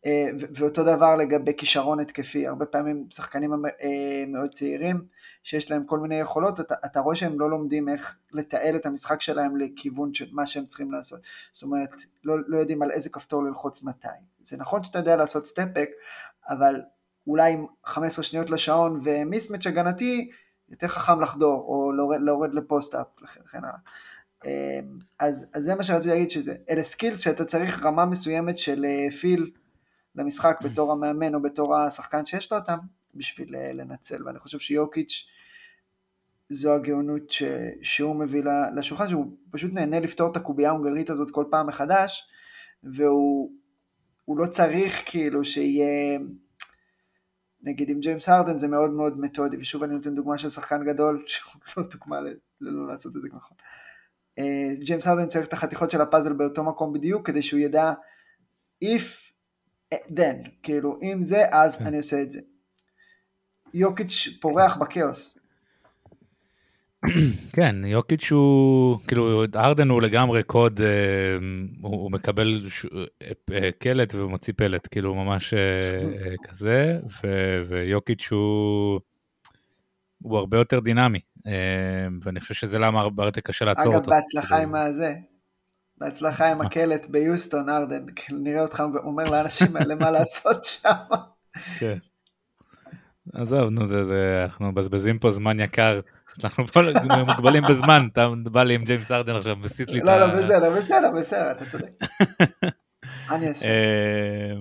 [0.06, 5.04] אה, ואותו דבר לגבי כישרון התקפי, הרבה פעמים שחקנים אה, מאוד צעירים
[5.48, 9.20] שיש להם כל מיני יכולות, אתה, אתה רואה שהם לא לומדים איך לתעל את המשחק
[9.20, 11.20] שלהם לכיוון של מה שהם צריכים לעשות,
[11.52, 11.90] זאת אומרת
[12.24, 14.08] לא, לא יודעים על איזה כפתור ללחוץ מתי,
[14.42, 15.88] זה נכון שאתה יודע לעשות סטפבק,
[16.48, 16.80] אבל
[17.26, 20.30] אולי עם 15 שניות לשעון ו mismatch הגנתי,
[20.68, 23.78] יותר חכם לחדור או להורד, להורד ל post-up וכן הלאה.
[24.44, 24.80] אה,
[25.18, 28.86] אז, אז זה מה שרציתי להגיד שזה, אלה skills שאתה צריך רמה מסוימת של
[29.20, 29.50] feel
[30.14, 32.78] למשחק בתור המאמן או בתור השחקן שיש לו אותם
[33.14, 35.26] בשביל אה, לנצל, ואני חושב שיוקיץ'
[36.50, 37.42] זו הגאונות ש...
[37.82, 38.42] שהוא מביא
[38.74, 42.24] לשולחן, שהוא פשוט נהנה לפתור את הקובייה ההונגרית הזאת כל פעם מחדש,
[42.82, 43.50] והוא
[44.28, 46.18] לא צריך כאילו שיהיה,
[47.62, 51.24] נגיד עם ג'יימס הרדן זה מאוד מאוד מתודי, ושוב אני נותן דוגמה של שחקן גדול,
[51.26, 52.20] שהוא לא דוגמה
[52.60, 53.56] ללא לעשות את זה נכון.
[54.84, 57.92] ג'יימס הרדן צריך את החתיכות של הפאזל באותו מקום בדיוק, כדי שהוא ידע
[58.84, 59.28] if
[59.94, 61.86] then, כאילו, אם זה, אז כן.
[61.86, 62.40] אני עושה את זה.
[63.74, 65.37] יוקיץ' פורח בכאוס.
[67.56, 70.88] כן, יוקיץ' הוא, כאילו, ארדן הוא לגמרי קוד, אה,
[71.80, 72.86] הוא, מקבל ש...
[73.52, 77.28] אה, קלט ומוציא פלט, כאילו, ממש אה, כזה, ו,
[77.68, 79.00] ויוקיץ' הוא,
[80.22, 81.20] הוא הרבה יותר דינמי,
[82.22, 84.10] ואני חושב שזה למה הרבה יותר קשה לעצור אגב, אותו.
[84.10, 84.62] אגב, בהצלחה כאילו...
[84.62, 85.14] עם הזה,
[85.98, 90.92] בהצלחה עם הקלט ביוסטון, ארדן, כאילו נראה אותך אומר לאנשים האלה מה לעשות שם.
[91.78, 91.98] כן.
[93.32, 96.00] עזוב, נו, זה, זה, אנחנו מבזבזים פה זמן יקר.
[96.44, 96.80] אנחנו פה
[97.26, 100.18] מוגבלים בזמן, אתה בא לי עם ג'יימס ארדן עכשיו, מסיט לי את לא, ה...
[100.18, 101.90] לא, לא, בסדר, בסדר, בסדר, אתה צודק.
[103.32, 103.66] אני אעשה?
[103.66, 104.52] אה,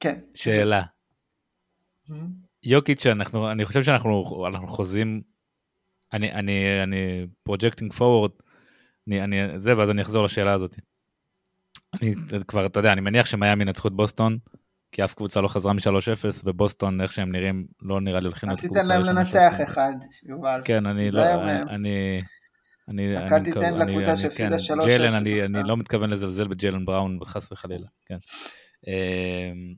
[0.00, 0.18] כן.
[0.34, 0.82] שאלה.
[2.64, 3.06] יוקיץ',
[3.50, 4.24] אני חושב שאנחנו
[4.66, 5.22] חוזים,
[6.12, 6.64] אני,
[7.42, 8.30] projecting forward,
[9.58, 10.76] זה, ואז אני אחזור לשאלה הזאת.
[11.94, 12.14] אני
[12.48, 14.38] כבר, אתה יודע, אני מניח שמיאמי ינצחו את בוסטון,
[14.92, 18.60] כי אף קבוצה לא חזרה מ-3-0, ובוסטון, איך שהם נראים, לא נראה לי הולכים להיות
[18.60, 18.80] קבוצה.
[18.80, 20.60] אל תיתן להם לנצח אחד, יובל.
[20.64, 21.22] כן, אני לא,
[21.68, 22.22] אני...
[22.88, 24.84] אני, אל תיתן לקבוצה שהפסידה 3-0.
[24.84, 28.18] ג'יילן, אני, אני לא מתכוון לזלזל בג'יילן בראון, חס וחלילה, כן.
[28.86, 29.74] אמ,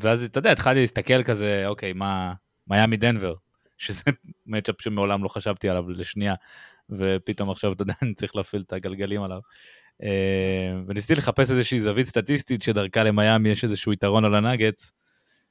[0.00, 2.32] ואז אתה יודע, התחלתי להסתכל כזה, אוקיי, מה,
[2.66, 3.34] מיאמי דנבר,
[3.78, 4.02] שזה
[4.46, 6.34] מצ'אפ שמעולם לא חשבתי עליו לשנייה,
[6.90, 9.40] ופתאום עכשיו, אתה יודע, אני צריך להפעיל את הגלגלים עליו.
[10.02, 14.92] אה, וניסיתי לחפש איזושהי זווית סטטיסטית שדרכה למיאמי יש איזשהו יתרון על הנאגץ.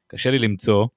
[0.07, 0.87] קשה לי למצוא.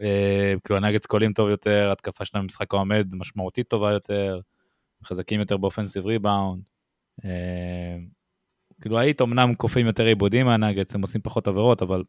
[0.00, 4.40] אה, כאילו הנאגץ קולים טוב יותר, התקפה שלהם במשחק העומד משמעותית טובה יותר,
[5.04, 6.62] חזקים יותר באופנסיב ריבאונד.
[7.24, 7.96] אה,
[8.80, 12.02] כאילו היית אמנם קופאים יותר עיבודים מהנאגץ, הם עושים פחות עבירות, אבל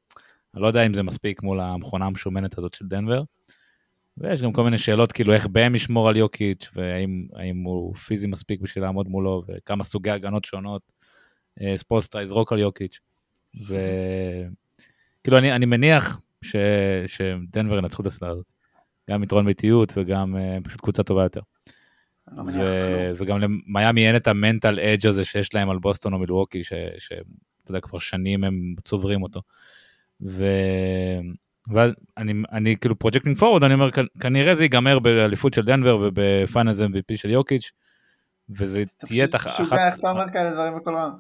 [0.54, 3.24] אני לא יודע אם זה מספיק מול המכונה המשומנת הזאת של דנבר.
[4.18, 8.62] ויש גם כל מיני שאלות כאילו איך בהם ישמור על יוקיץ' והאם הוא פיזי מספיק
[8.62, 10.82] בשביל לעמוד מולו וכמה סוגי הגנות שונות
[11.62, 13.00] אה, ספוסטרה יזרוק על יוקיץ'.
[13.56, 16.56] וכאילו אני, אני מניח ש,
[17.08, 18.46] שדנבר ינצחו את הסדרה הזאת.
[19.10, 21.42] גם יתרון ביתיות וגם uh, פשוט קבוצה טובה יותר.
[22.32, 23.12] לא ו...
[23.18, 27.22] וגם למיאמי אין את ה mental edge הזה שיש להם על בוסטון או מילווקי, שאתה
[27.70, 29.42] יודע, כבר שנים הם צוברים אותו.
[30.22, 30.46] ו...
[31.68, 36.80] ואני אני כאילו projecting forward אני אומר כנראה זה ייגמר באליפות של דנבר וב finals
[36.80, 37.72] MVP של יוקיץ'
[38.50, 39.48] וזה תהיה תח...
[39.48, 39.66] אחת...
[39.66, 41.12] שוגע איך אתה אומר כאלה דברים בקול רם.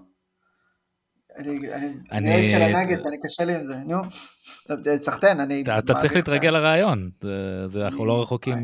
[2.11, 3.97] אני אוהד של הנאגטס, אני קשה לי עם זה, נו,
[4.97, 5.63] סחטיין, אני...
[5.77, 7.09] אתה צריך להתרגל לרעיון,
[7.75, 8.57] אנחנו לא רחוקים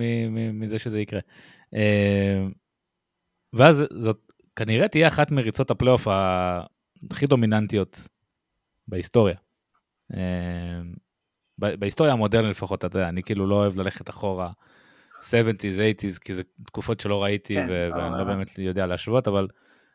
[0.53, 1.19] מזה שזה יקרה.
[1.73, 2.45] אה,
[3.53, 4.19] ואז זאת
[4.55, 6.07] כנראה תהיה אחת מריצות הפלייאוף
[7.11, 8.01] הכי דומיננטיות
[8.87, 9.35] בהיסטוריה.
[11.63, 14.51] אה, בהיסטוריה המודרנית לפחות, אתה יודע, אני כאילו לא אוהב ללכת אחורה
[15.19, 19.47] 70's, 80's, כי זה תקופות שלא ראיתי כן, ואני לא באמת יודע להשוות, אבל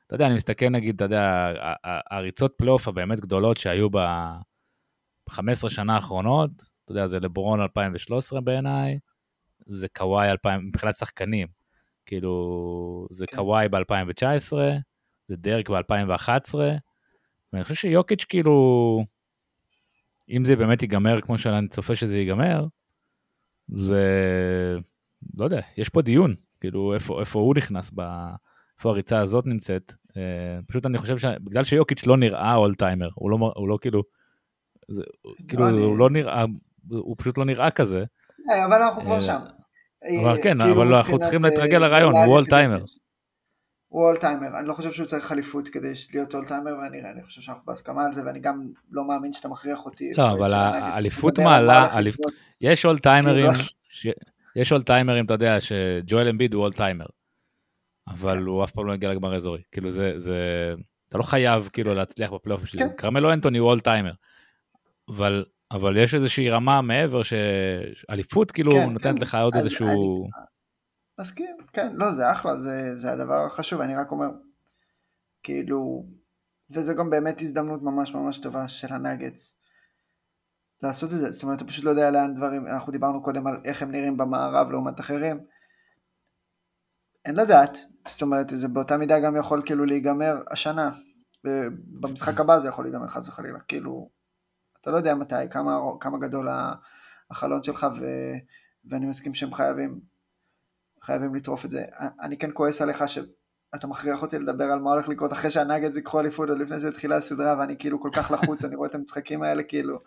[0.07, 1.53] אתה יודע, אני מסתכל נגיד, אתה יודע,
[2.11, 6.51] הריצות פלייאוף הבאמת גדולות שהיו ב-15 שנה האחרונות,
[6.85, 8.98] אתה יודע, זה לברון 2013 בעיניי,
[9.66, 11.48] זה קוואי 2000, מבחינת שחקנים,
[12.07, 13.37] כאילו, זה כן.
[13.37, 14.53] קוואי ב-2019,
[15.27, 16.55] זה דרק ב-2011,
[17.53, 19.05] ואני חושב שיוקיץ' כאילו,
[20.30, 22.66] אם זה באמת ייגמר כמו שאני צופה שזה ייגמר,
[23.68, 24.06] זה,
[25.35, 28.02] לא יודע, יש פה דיון, כאילו איפה, איפה הוא נכנס, ב,
[28.78, 29.92] איפה הריצה הזאת נמצאת.
[30.16, 34.02] אה, פשוט אני חושב שבגלל שיוקיץ' לא נראה אול טיימר, הוא לא, הוא לא כאילו,
[34.88, 35.02] זה,
[35.48, 35.98] כאילו לא הוא אני...
[35.98, 36.44] לא נראה,
[36.90, 38.04] הוא פשוט לא נראה כזה.
[38.50, 39.40] אה, אבל אנחנו כבר אה, שם.
[40.22, 42.82] אבל כן, כאילו אבל אנחנו צריכים להתרגל לרעיון, הוא אול טיימר.
[43.92, 47.62] הוא אולטיימר, אני לא חושב שהוא צריך חליפות כדי להיות אולטיימר, ואני אני חושב שאנחנו
[47.66, 50.12] בהסכמה על זה, ואני גם לא מאמין שאתה מכריח אותי.
[50.18, 52.00] לא, אבל האליפות מעלה,
[52.61, 53.50] יש אולטיימרים,
[54.57, 57.07] יש אולטיימרים, אתה יודע, שג'ואל אמביד הוא אולטיימר,
[58.09, 58.42] אבל כן.
[58.42, 60.74] הוא אף פעם לא הגיע לגמר אזורי, כאילו זה,
[61.09, 62.88] אתה לא חייב כאילו להצליח בפלייאוף שלי, כן.
[62.96, 64.12] קרמלו אנטוני הוא אולטיימר,
[65.09, 69.22] אבל, אבל יש איזושהי רמה מעבר שאליפות כאילו כן, נותנת כן.
[69.22, 70.28] לך עוד איזשהו...
[71.22, 74.28] מסכים, כן, לא, זה אחלה, זה, זה הדבר החשוב, אני רק אומר,
[75.42, 76.06] כאילו,
[76.70, 79.58] וזה גם באמת הזדמנות ממש ממש טובה של הנגדס
[80.82, 83.61] לעשות את זה, זאת אומרת, אתה פשוט לא יודע לאן דברים, אנחנו דיברנו קודם על
[83.64, 85.40] איך הם נראים במערב לעומת אחרים,
[87.24, 90.90] אין לדעת, זאת אומרת, זה באותה מידה גם יכול כאילו להיגמר השנה,
[92.00, 94.11] במשחק הבא זה יכול להיגמר חס וחלילה, כאילו,
[94.80, 96.48] אתה לא יודע מתי, כמה, כמה גדול
[97.30, 98.04] החלון שלך, ו,
[98.90, 100.12] ואני מסכים שהם חייבים,
[101.02, 101.84] חייבים לטרוף את זה.
[102.20, 106.20] אני כן כועס עליך שאתה מכריח אותי לדבר על מה הולך לקרות אחרי שהנגד ייקחו
[106.20, 109.62] אליפות עוד לפני שהתחילה הסדרה, ואני כאילו כל כך לחוץ, אני רואה את המשחקים האלה
[109.62, 109.98] כאילו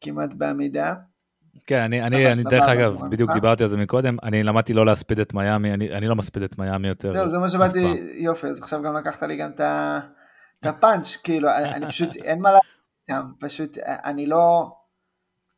[0.00, 0.94] כמעט בעמידה.
[1.66, 2.96] כן, אני, אני, אני דרך אגב.
[3.10, 6.42] בדיוק דיברתי על זה מקודם, אני למדתי לא להספיד את מיאמי, אני, אני לא מספיד
[6.42, 7.12] את מיאמי יותר.
[7.12, 7.84] זהו, זה מה שבאתי.
[8.12, 12.50] יופי, אז עכשיו גם לקחת לי גם את הפאנץ', כאילו, אני אני פשוט, אין מה
[12.52, 12.78] לעשות
[13.40, 14.72] פשוט, אני לא,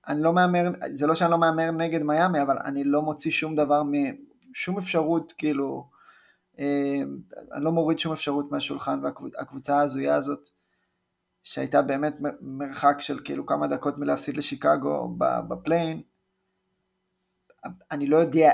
[0.09, 3.57] אני לא מהמר, זה לא שאני לא מהמר נגד מיאמי, אבל אני לא מוציא שום
[3.57, 3.83] דבר,
[4.53, 5.89] שום אפשרות, כאילו,
[6.59, 7.01] אה,
[7.53, 10.49] אני לא מוריד שום אפשרות מהשולחן, והקבוצה ההזויה הזאת,
[11.43, 16.03] שהייתה באמת מרחק של כאילו כמה דקות מלהפסיד לשיקגו בפליין,
[17.91, 18.51] אני לא יודע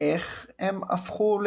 [0.00, 1.40] איך הם הפכו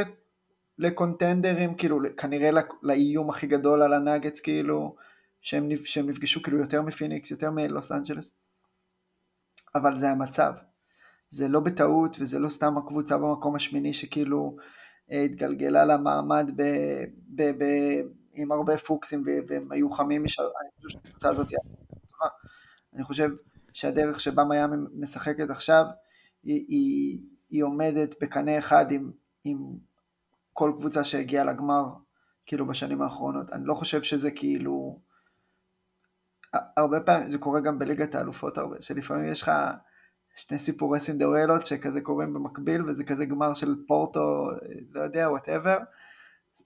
[0.78, 4.96] לקונטנדרים, כאילו כנראה לא- לאיום הכי גדול על הנאגץ, כאילו,
[5.42, 8.36] שהם, שהם נפגשו כאילו יותר מפיניקס, יותר מלוס אנג'לס,
[9.76, 10.54] אבל זה המצב.
[11.32, 14.56] זה לא בטעות וזה לא סתם הקבוצה במקום השמיני שכאילו
[15.12, 16.64] אה, התגלגלה למעמד ב,
[17.36, 17.66] ב, ב,
[18.34, 20.42] עם הרבה פוקסים והם היו חמים משל...
[20.42, 22.30] אני חושב שהקבוצה הזאת היא טובה.
[22.94, 23.30] אני חושב
[23.74, 25.86] שהדרך שבה מיאמי משחקת עכשיו
[26.44, 29.12] היא, היא, היא עומדת בקנה אחד עם,
[29.44, 29.58] עם
[30.54, 31.84] כל קבוצה שהגיעה לגמר
[32.46, 33.52] כאילו בשנים האחרונות.
[33.52, 35.00] אני לא חושב שזה כאילו...
[36.78, 39.52] הרבה פעמים, זה קורה גם בליגת האלופות הרבה, שלפעמים יש לך
[40.42, 44.50] שני סיפורי סינדרלות שכזה קורים במקביל וזה כזה גמר של פורטו,
[44.92, 45.78] לא יודע, וואטאבר.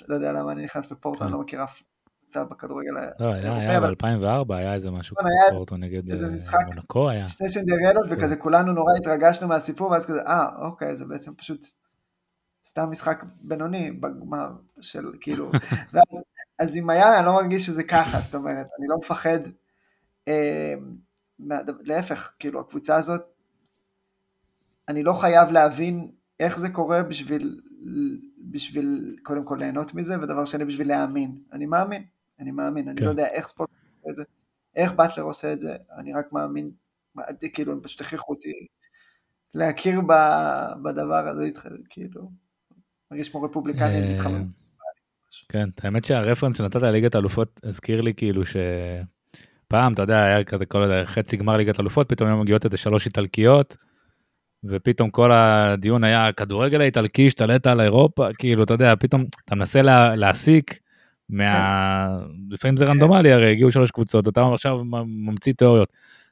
[0.07, 1.25] לא יודע למה אני נכנס בפורטו, כן.
[1.25, 1.81] אני לא מכיר אף
[2.19, 5.77] קבוצה בכדורגל לא, היה, האירופאי, היה אבל ב-2004, היה איזה משהו, נכון, כזה, איזה- פורטו
[5.77, 6.65] נגד אה.
[6.65, 7.27] מונקו היה.
[7.27, 8.13] שני סינדרלות כן.
[8.13, 11.65] וכזה כולנו נורא התרגשנו מהסיפור ואז כזה אה אוקיי זה בעצם פשוט
[12.67, 14.49] סתם משחק בינוני בגמר
[14.81, 15.51] של כאילו
[15.93, 16.21] ואז
[16.59, 19.39] אז עם היה אני לא מרגיש שזה ככה זאת אומרת אני לא מפחד
[20.27, 20.73] אה,
[21.85, 23.34] להפך כאילו הקבוצה הזאת
[24.89, 27.61] אני לא חייב להבין איך זה קורה בשביל
[28.51, 32.03] בשביל קודם כל ליהנות מזה ודבר שני בשביל להאמין אני מאמין
[32.39, 33.05] אני מאמין אני כן.
[33.05, 33.69] לא יודע איך ספורט
[34.01, 34.23] עושה את זה
[34.75, 36.71] איך באטלר עושה את זה אני רק מאמין
[37.53, 38.51] כאילו הם פשוט הכריחו אותי
[39.55, 41.49] להכיר ב- בדבר הזה,
[41.89, 42.31] כאילו,
[43.11, 44.45] מרגיש כמו רפובליקני אה, מתחמם.
[45.49, 51.03] כן, האמת שהרפרנס שנתת לליגת האלופות הזכיר לי כאילו שפעם, אתה יודע, היה כזה כל
[51.05, 53.77] חצי גמר ליגת האלופות, פתאום היו מגיעות איזה שלוש איטלקיות,
[54.63, 59.81] ופתאום כל הדיון היה, הכדורגל האיטלקי השתלט על אירופה, כאילו, אתה יודע, פתאום אתה מנסה
[59.81, 60.79] לה, להסיק
[61.29, 62.17] מה...
[62.49, 65.89] לפעמים זה רנדומלי, הרי הגיעו שלוש קבוצות, אתה עכשיו ממציא תיאוריות.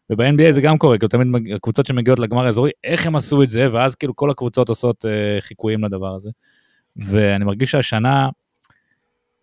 [0.09, 3.67] וב-NBA זה גם קורה, כאילו תמיד הקבוצות שמגיעות לגמר האזורי, איך הם עשו את זה,
[3.73, 6.29] ואז כאילו כל הקבוצות עושות אה, חיקויים לדבר הזה.
[6.95, 8.29] ואני מרגיש שהשנה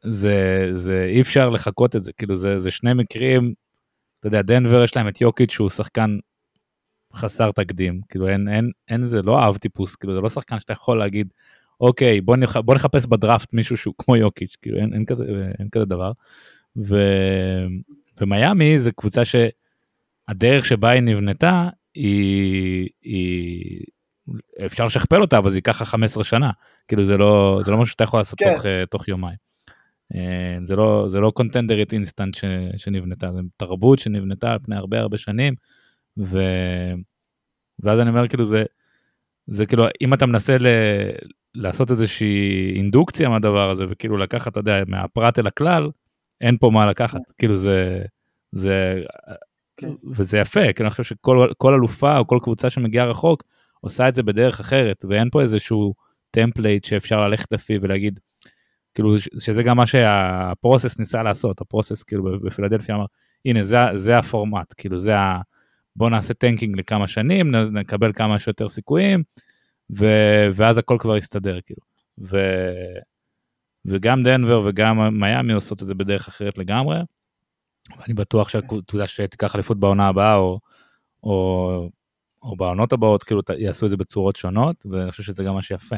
[0.03, 3.55] זה, זה אי אפשר לחכות את זה, כאילו זה, זה שני מקרים,
[4.21, 6.19] אתה יודע, דנבר יש להם את יוקיץ' שהוא שחקן
[7.15, 10.73] חסר תקדים, כאילו אין, אין, אין זה, לא אהב טיפוס, כאילו זה לא שחקן שאתה
[10.73, 11.33] יכול להגיד,
[11.81, 15.25] אוקיי, בוא, נח, בוא נחפש בדראפט מישהו שהוא כמו יוקיץ', כאילו אין, אין, כזה,
[15.59, 16.13] אין כזה דבר.
[16.77, 16.97] ו,
[18.21, 23.85] ומיאמי זה קבוצה שהדרך שבה היא נבנתה, היא, היא,
[24.67, 26.51] אפשר לשכפל אותה, אבל זה ייקח לך 15 שנה,
[26.89, 28.55] כאילו זה לא, זה לא משהו שאתה יכול לעשות כן.
[28.55, 29.37] תוך, אה, תוך יומיים.
[30.15, 32.45] אה, זה לא, זה לא קונטנדרית אינסטנט ש,
[32.77, 35.55] שנבנתה, זה תרבות שנבנתה על פני הרבה הרבה שנים,
[36.25, 36.39] ו...
[37.83, 38.65] ואז אני אומר כאילו זה,
[39.47, 40.67] זה כאילו אם אתה מנסה ל...
[41.55, 45.91] לעשות איזושהי אינדוקציה מהדבר הזה וכאילו לקחת, אתה יודע, מהפרט אל הכלל,
[46.41, 48.03] אין פה מה לקחת, כאילו זה,
[48.53, 49.03] זה,
[49.77, 49.89] כן.
[50.17, 53.43] וזה יפה, כאילו אני חושב שכל כל אלופה או כל קבוצה שמגיעה רחוק
[53.81, 55.95] עושה את זה בדרך אחרת, ואין פה איזשהו
[56.31, 58.21] template שאפשר ללכת לפיו ולהגיד,
[58.95, 63.05] כאילו שזה גם מה שה process ניסה לעשות, ה process כאילו בפילדלפיה אמר,
[63.45, 65.41] הנה זה, זה הפורמט, כאילו זה ה...
[66.01, 69.23] בוא נעשה tanking לכמה שנים, נקבל כמה שיותר סיכויים,
[69.99, 70.07] ו...
[70.55, 71.81] ואז הכל כבר יסתדר, כאילו.
[72.19, 72.39] ו...
[73.85, 76.99] וגם דנבר וגם מיאמי עושות את זה בדרך אחרת לגמרי.
[77.99, 80.61] ואני בטוח שהקבוצה שתיקח אליפות בעונה הבאה, או,
[81.23, 81.89] או,
[82.43, 85.97] או בעונות הבאות, כאילו יעשו את זה בצורות שונות, ואני חושב שזה גם מה שיפה.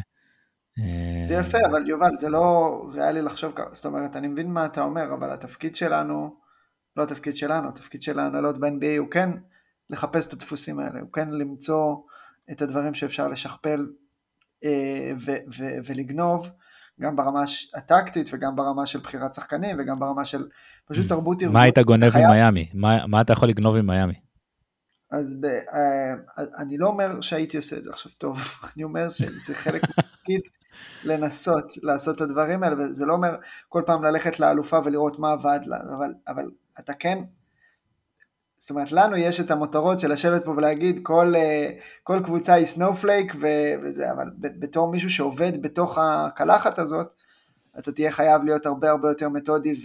[1.24, 4.66] זה אה, יפה, אבל יובל, זה לא ריאלי לחשוב ככה, זאת אומרת, אני מבין מה
[4.66, 6.36] אתה אומר, אבל התפקיד שלנו,
[6.96, 9.30] לא התפקיד שלנו, התפקיד של ההנהלות ב-NBA הוא כן
[9.92, 11.96] לחפש את הדפוסים האלה, הוא כן למצוא
[12.50, 13.86] את הדברים שאפשר לשכפל
[14.64, 16.48] אה, ו- ו- ולגנוב,
[17.00, 20.48] גם ברמה הטקטית וגם ברמה של בחירת שחקנים וגם ברמה של
[20.86, 21.54] פשוט תרבות ארגון.
[21.54, 22.24] מה היית גונב חייב...
[22.24, 22.68] עם מיאמי?
[22.74, 24.14] מה, מה אתה יכול לגנוב עם מיאמי?
[25.10, 26.14] אז ב, אה,
[26.58, 28.38] אני לא אומר שהייתי עושה את זה עכשיו טוב,
[28.74, 30.40] אני אומר שזה חלק מהתפקיד
[31.04, 33.36] לנסות לעשות את הדברים האלה, וזה לא אומר
[33.68, 37.18] כל פעם ללכת לאלופה ולראות מה עבד לה, אבל, אבל אתה כן,
[38.62, 41.70] זאת אומרת לנו יש את המותרות של לשבת פה ולהגיד כל, אה,
[42.02, 43.34] כל קבוצה היא snowflake
[43.82, 47.14] וזה, אבל בתור מישהו שעובד בתוך הקלחת הזאת,
[47.78, 49.82] אתה תהיה חייב להיות הרבה הרבה יותר מתודי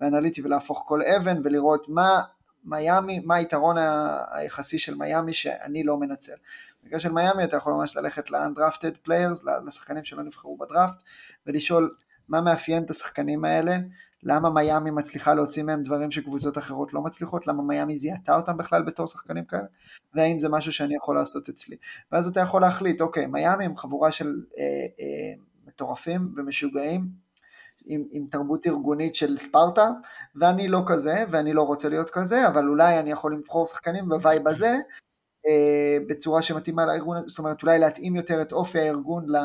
[0.00, 2.20] ואנליטי ולהפוך כל אבן ולראות מה
[2.64, 3.76] מיאמי, מה היתרון
[4.30, 6.36] היחסי של מיאמי שאני לא מנצל.
[6.82, 11.02] במקרה של מיאמי אתה יכול ממש ללכת ל-undrafted players, לשחקנים שלא נבחרו בדראפט,
[11.46, 11.94] ולשאול
[12.28, 13.76] מה מאפיין את השחקנים האלה,
[14.22, 18.82] למה מיאמי מצליחה להוציא מהם דברים שקבוצות אחרות לא מצליחות, למה מיאמי זיהתה אותם בכלל
[18.82, 19.66] בתור שחקנים כאלה,
[20.14, 21.76] והאם זה משהו שאני יכול לעשות אצלי.
[22.12, 24.64] ואז אתה יכול להחליט, אוקיי, מיאמי הם חבורה של אה,
[25.00, 25.32] אה,
[25.66, 27.08] מטורפים ומשוגעים,
[27.84, 29.90] עם, עם תרבות ארגונית של ספרטה,
[30.36, 34.16] ואני לא כזה, ואני לא רוצה להיות כזה, אבל אולי אני יכול לבחור שחקנים ב
[34.16, 34.76] vibe הזה,
[35.46, 39.36] אה, בצורה שמתאימה לארגון, זאת אומרת אולי להתאים יותר את אופי הארגון, ל,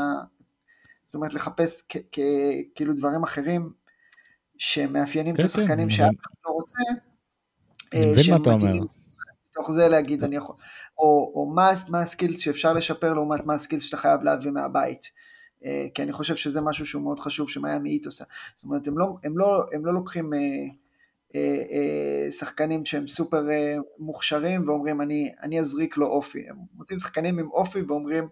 [1.06, 2.20] זאת אומרת לחפש כ, כ,
[2.76, 3.72] כאילו דברים אחרים
[4.58, 6.78] שמאפיינים כן, את כן, השחקנים כן, שאף אחד לא רוצה,
[7.94, 8.74] אני מבין מה אתה אומר.
[9.52, 10.56] מתוך זה להגיד אני יכול,
[10.98, 14.52] או, או מה, מה ה skills שאפשר לשפר לעומת מה ה skills שאתה חייב להביא
[14.52, 15.02] מהבית.
[15.66, 18.24] אה, כי אני חושב שזה משהו שהוא מאוד חשוב שמיאמי היט עושה.
[18.56, 20.40] זאת אומרת, הם לא, הם לא, הם לא לוקחים אה,
[21.36, 26.50] אה, אה, שחקנים שהם סופר אה, מוכשרים ואומרים אני, אני אזריק לו אופי.
[26.50, 28.28] הם מוצאים שחקנים עם אופי ואומרים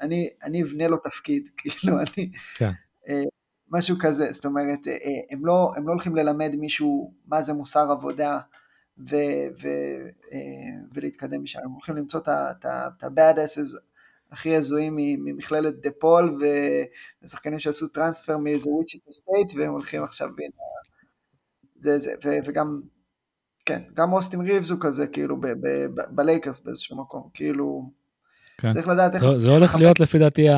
[0.00, 2.30] אני, אני אבנה לו תפקיד, כאילו אני...
[2.56, 2.70] כן.
[3.08, 3.22] אה,
[3.70, 7.52] משהו כזה, זאת אומרת, אה, אה, הם לא, הם לא הולכים ללמד מישהו מה זה
[7.52, 8.38] מוסר עבודה
[9.10, 9.16] ו,
[9.62, 9.68] ו,
[10.94, 12.64] ולהתקדם משם, הם הולכים למצוא את
[13.02, 13.78] ה-bad asses
[14.32, 16.38] הכי הזויים ממכללת דה פול,
[17.22, 20.50] ושחקנים שעשו transfer מאיזה וויצ'יטה סטייט, והם הולכים עכשיו בין
[21.78, 22.80] זה, זה, ו, וגם,
[23.66, 25.36] כן, גם אוסטין ריבס הוא כזה, כאילו,
[26.10, 27.90] בלייקרס באיזשהו מקום, כאילו,
[28.58, 28.70] כן.
[28.70, 29.24] צריך לדעת איך...
[29.24, 30.48] זה, זה הולך להיות לפי דעתי,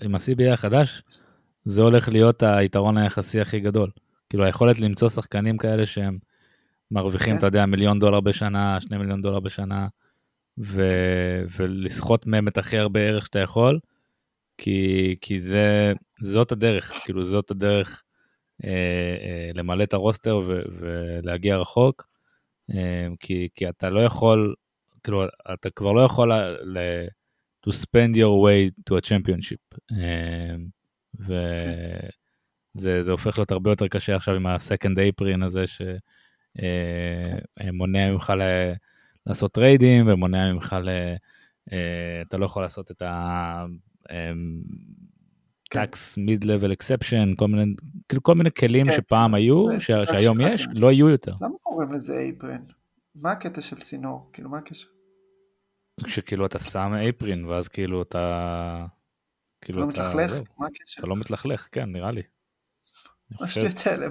[0.00, 1.02] עם ה-CBA החדש,
[1.68, 3.90] זה הולך להיות היתרון היחסי הכי גדול.
[4.28, 6.18] כאילו, היכולת למצוא שחקנים כאלה שהם
[6.90, 7.38] מרוויחים, כן.
[7.38, 9.88] אתה יודע, מיליון דולר בשנה, שני מיליון דולר בשנה,
[10.58, 10.82] ו...
[11.56, 13.78] ולסחוט מהם את הכי הרבה ערך שאתה יכול,
[14.58, 18.02] כי, כי זה, זאת הדרך, כאילו זאת הדרך
[18.64, 18.70] אה,
[19.20, 20.60] אה, למלא את הרוסטר ו...
[20.78, 22.08] ולהגיע רחוק,
[22.74, 24.54] אה, כי, כי אתה לא יכול,
[25.02, 26.78] כאילו אתה כבר לא יכול ל...
[27.66, 29.78] to spend your way to a championship.
[29.92, 30.56] אה,
[31.20, 35.64] וזה הופך להיות הרבה יותר קשה עכשיו עם ה-second apron הזה
[37.56, 38.32] שמונע אה, ממך
[39.26, 40.88] לעשות טריידים ומונע ממך, ל...
[41.72, 43.64] אה, אתה לא יכול לעשות את ה...
[45.70, 47.74] tax mid-level exception, כל מיני,
[48.08, 48.92] כאילו כל מיני כלים כן.
[48.92, 49.86] שפעם היו, ש...
[49.86, 50.72] שהיום יש, כן.
[50.74, 51.34] לא יהיו יותר.
[51.40, 52.62] למה קוראים לזה apron?
[53.14, 54.30] מה הקטע של סינור?
[54.32, 54.86] כאילו מה הקשר?
[56.04, 58.86] כשכאילו אתה שם apron ואז כאילו אתה...
[59.60, 60.02] כאילו לא אתה...
[60.02, 60.40] מתלכלך?
[60.58, 61.00] מה הקשר?
[61.00, 62.22] אתה לא מתלכלך, כן, נראה לי.
[63.40, 64.06] מה שטויות האלה?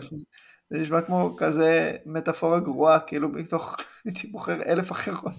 [0.70, 3.76] זה נשמע כמו כזה מטאפורה גרועה, כאילו מתוך,
[4.06, 5.36] הייתי בוחר אלף אחרות.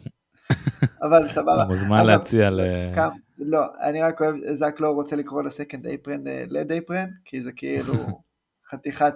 [1.03, 1.63] אבל סבבה.
[1.63, 2.61] אתה מוזמן להציע ל...
[3.39, 7.95] לא, אני רק אוהב, זאק לא רוצה לקרוא לסקנד אייפרן לד אייפרן, כי זה כאילו
[8.71, 9.15] חתיכת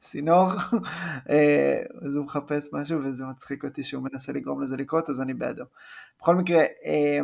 [0.00, 0.48] צינור,
[1.30, 5.34] אה, אז הוא מחפש משהו וזה מצחיק אותי שהוא מנסה לגרום לזה לקרות, אז אני
[5.34, 5.64] בעדו.
[6.20, 7.20] בכל מקרה, אה,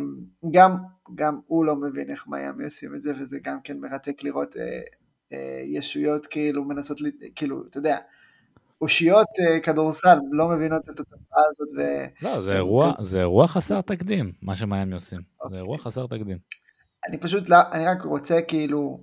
[0.51, 0.77] גם,
[1.15, 5.61] גם הוא לא מבין איך מיאמי עושים את זה, וזה גם כן מרתק לראות אה,
[5.63, 6.97] ישויות כאילו מנסות,
[7.35, 7.97] כאילו, אתה יודע,
[8.81, 9.27] אושיות
[9.63, 11.67] כדורסל לא מבינות את התופעה הזאת.
[11.77, 12.05] ו...
[12.25, 15.19] לא, זה אירוע, זה אירוע חסר תקדים, מה שמיאמי עושים.
[15.51, 16.37] זה אירוע חסר תקדים.
[17.09, 18.99] אני פשוט, לא, אני רק רוצה כאילו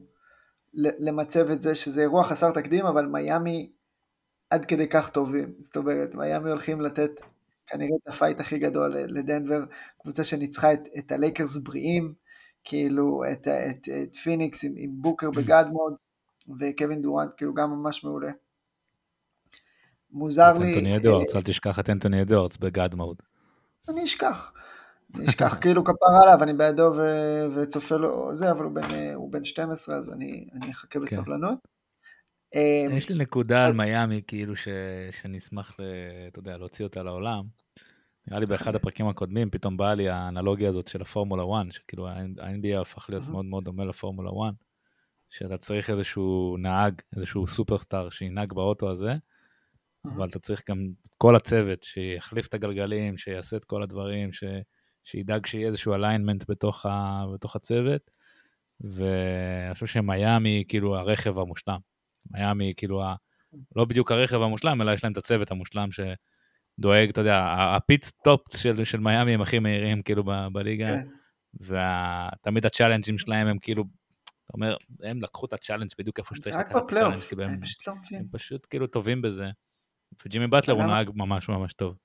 [0.75, 3.71] למצב את זה שזה אירוע חסר תקדים, אבל מיאמי
[4.51, 5.53] עד כדי כך טובים.
[5.65, 7.11] זאת אומרת, מיאמי הולכים לתת
[7.67, 9.65] כנראה את ה fight הכי גדול לדנבר,
[10.03, 12.15] קבוצה שניצחה את, את הלייקרס בריאים,
[12.65, 15.95] כאילו את, את, את פיניקס עם, עם בוקר ב God mode,
[16.61, 18.31] וקווין דורנט כאילו גם ממש מעולה.
[20.11, 20.75] מוזר לי...
[20.75, 23.17] אנטוני אדוארדס, אל תשכח את אנטוני אדוארדס ב God mode.
[23.89, 24.53] אני אשכח.
[25.17, 29.33] אני אשכח כאילו כפר עליו, אני בעדו ו- וצופה לו זה, אבל הוא בן, הוא
[29.33, 31.01] בן 12, אז אני, אני אחכה כן.
[31.01, 31.59] בסבלנות.
[32.55, 34.69] אמ, יש לי נקודה על מיאמי, כאילו, ש...
[35.11, 35.83] שאני אשמח, ל...
[36.29, 37.43] אתה יודע, להוציא אותה לעולם.
[38.27, 42.81] נראה לי באחד הפרקים הקודמים, פתאום באה לי האנלוגיה הזאת של הפורמולה 1, שכאילו ה-NBA
[42.81, 44.55] הפך להיות מאוד מאוד דומה לפורמולה 1,
[45.31, 49.15] שאתה צריך איזשהו נהג, איזשהו סופרסטאר שינהג באוטו הזה,
[50.05, 50.89] אבל אתה צריך גם
[51.19, 54.45] כל הצוות שיחליף את הגלגלים, שיעשה את כל הדברים, ש...
[55.05, 57.25] שידאג שיהיה איזשהו אליינמנט בתוך, ה...
[57.35, 58.11] בתוך הצוות.
[58.81, 61.79] ואני חושב שמיאמי כאילו הרכב המושלם.
[62.31, 63.15] מיאמי כאילו ה...
[63.77, 68.59] לא בדיוק הרכב המושלם, אלא יש להם את הצוות המושלם שדואג, אתה יודע, הפיט סטופס
[68.59, 70.31] של, של מיאמי הם הכי מהירים כאילו ב...
[70.53, 71.09] בליגה, כן.
[71.61, 73.85] ותמיד הצ'אלנג'ים שלהם הם כאילו,
[74.45, 77.43] אתה אומר, הם לקחו את ה challenge בדיוק איפה שצריך לקחת את ה challenge, כאילו
[77.43, 79.51] הם, לא הם פשוט כאילו טובים בזה.
[80.27, 81.97] וג'ימי באטלר הוא נהג ממש ממש טוב.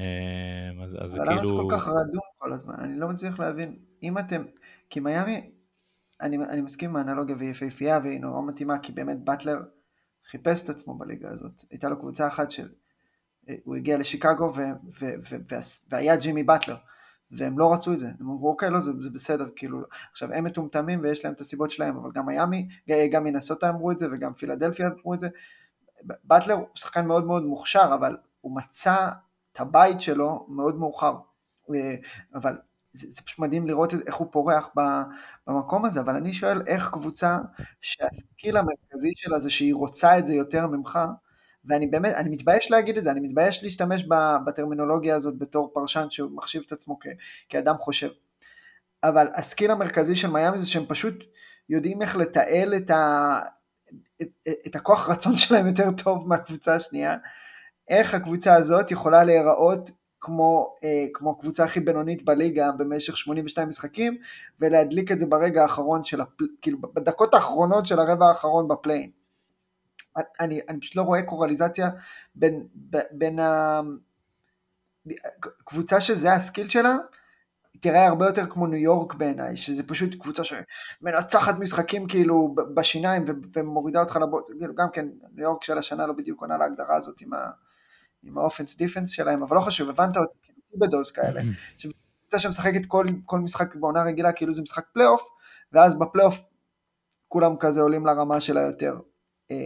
[0.00, 1.32] אה, אז, אז זה כאילו...
[1.32, 2.74] למה זה כל כך רדום כל הזמן?
[2.78, 3.76] אני לא מצליח להבין.
[4.02, 4.42] אם אתם...
[4.90, 5.50] כי מיאמי,
[6.20, 9.62] אני, אני מסכים עם האנלוגיה והיא יפהפייה והיא נורא מתאימה, כי באמת באטלר
[10.30, 11.64] חיפש את עצמו בליגה הזאת.
[11.70, 12.68] הייתה לו קבוצה אחת של...
[13.64, 14.60] הוא הגיע לשיקגו ו,
[15.00, 15.56] ו, ו, ו,
[15.90, 16.76] והיה ג'ימי באטלר.
[17.32, 19.82] והם לא רצו את זה, הם אמרו אוקיי לא זה, זה בסדר, כאילו,
[20.12, 22.68] עכשיו הם מטומטמים ויש להם את הסיבות שלהם, אבל גם מיאמי,
[23.12, 25.28] גם מנסוטה אמרו את זה וגם פילדלפיה אמרו את זה,
[26.24, 29.08] באטלר הוא שחקן מאוד מאוד מוכשר, אבל הוא מצא
[29.52, 31.14] את הבית שלו מאוד מאוחר,
[31.74, 31.94] אה,
[32.34, 32.58] אבל
[32.92, 34.68] זה, זה פשוט מדהים לראות איך הוא פורח
[35.46, 37.38] במקום הזה, אבל אני שואל איך קבוצה
[37.80, 40.98] שה skill המרכזי שלה זה שהיא רוצה את זה יותר ממך,
[41.64, 44.04] ואני באמת, אני מתבייש להגיד את זה, אני מתבייש להשתמש
[44.46, 47.06] בטרמינולוגיה הזאת בתור פרשן שהוא מחשיב את עצמו כ,
[47.48, 48.08] כאדם חושב.
[49.02, 51.14] אבל ה skill המרכזי של מיאמי זה שהם פשוט
[51.68, 53.40] יודעים איך לתעל את, ה,
[54.22, 54.28] את,
[54.66, 57.16] את הכוח רצון שלהם יותר טוב מהקבוצה השנייה,
[57.88, 64.18] איך הקבוצה הזאת יכולה להיראות כמו, אה, כמו הקבוצה הכי בינונית בליגה במשך 82 משחקים
[64.60, 69.10] ולהדליק את זה ברגע האחרון של, הפל, כאילו בדקות האחרונות של הרבע האחרון בפליין.
[70.40, 71.90] אני, אני פשוט לא רואה קורליזציה
[72.34, 72.66] בין,
[73.10, 73.38] בין
[75.60, 76.96] הקבוצה שזה הסקיל שלה,
[77.80, 84.00] תראה הרבה יותר כמו ניו יורק בעיניי, שזה פשוט קבוצה שמנצחת משחקים כאילו בשיניים ומורידה
[84.00, 87.32] אותך לבוץ, כאילו גם כן ניו יורק של השנה לא בדיוק עונה להגדרה הזאת עם,
[87.32, 87.50] ה,
[88.22, 91.40] עם ה offense defense שלהם, אבל לא חשוב, הבנת אותי, כאילו בדוז כאלה,
[92.32, 95.22] קבוצה שמשחקת כל, כל משחק בעונה רגילה כאילו זה משחק פלייאוף,
[95.72, 96.38] ואז בפלייאוף
[97.28, 98.98] כולם כזה עולים לרמה שלה יותר.
[99.50, 99.56] אה,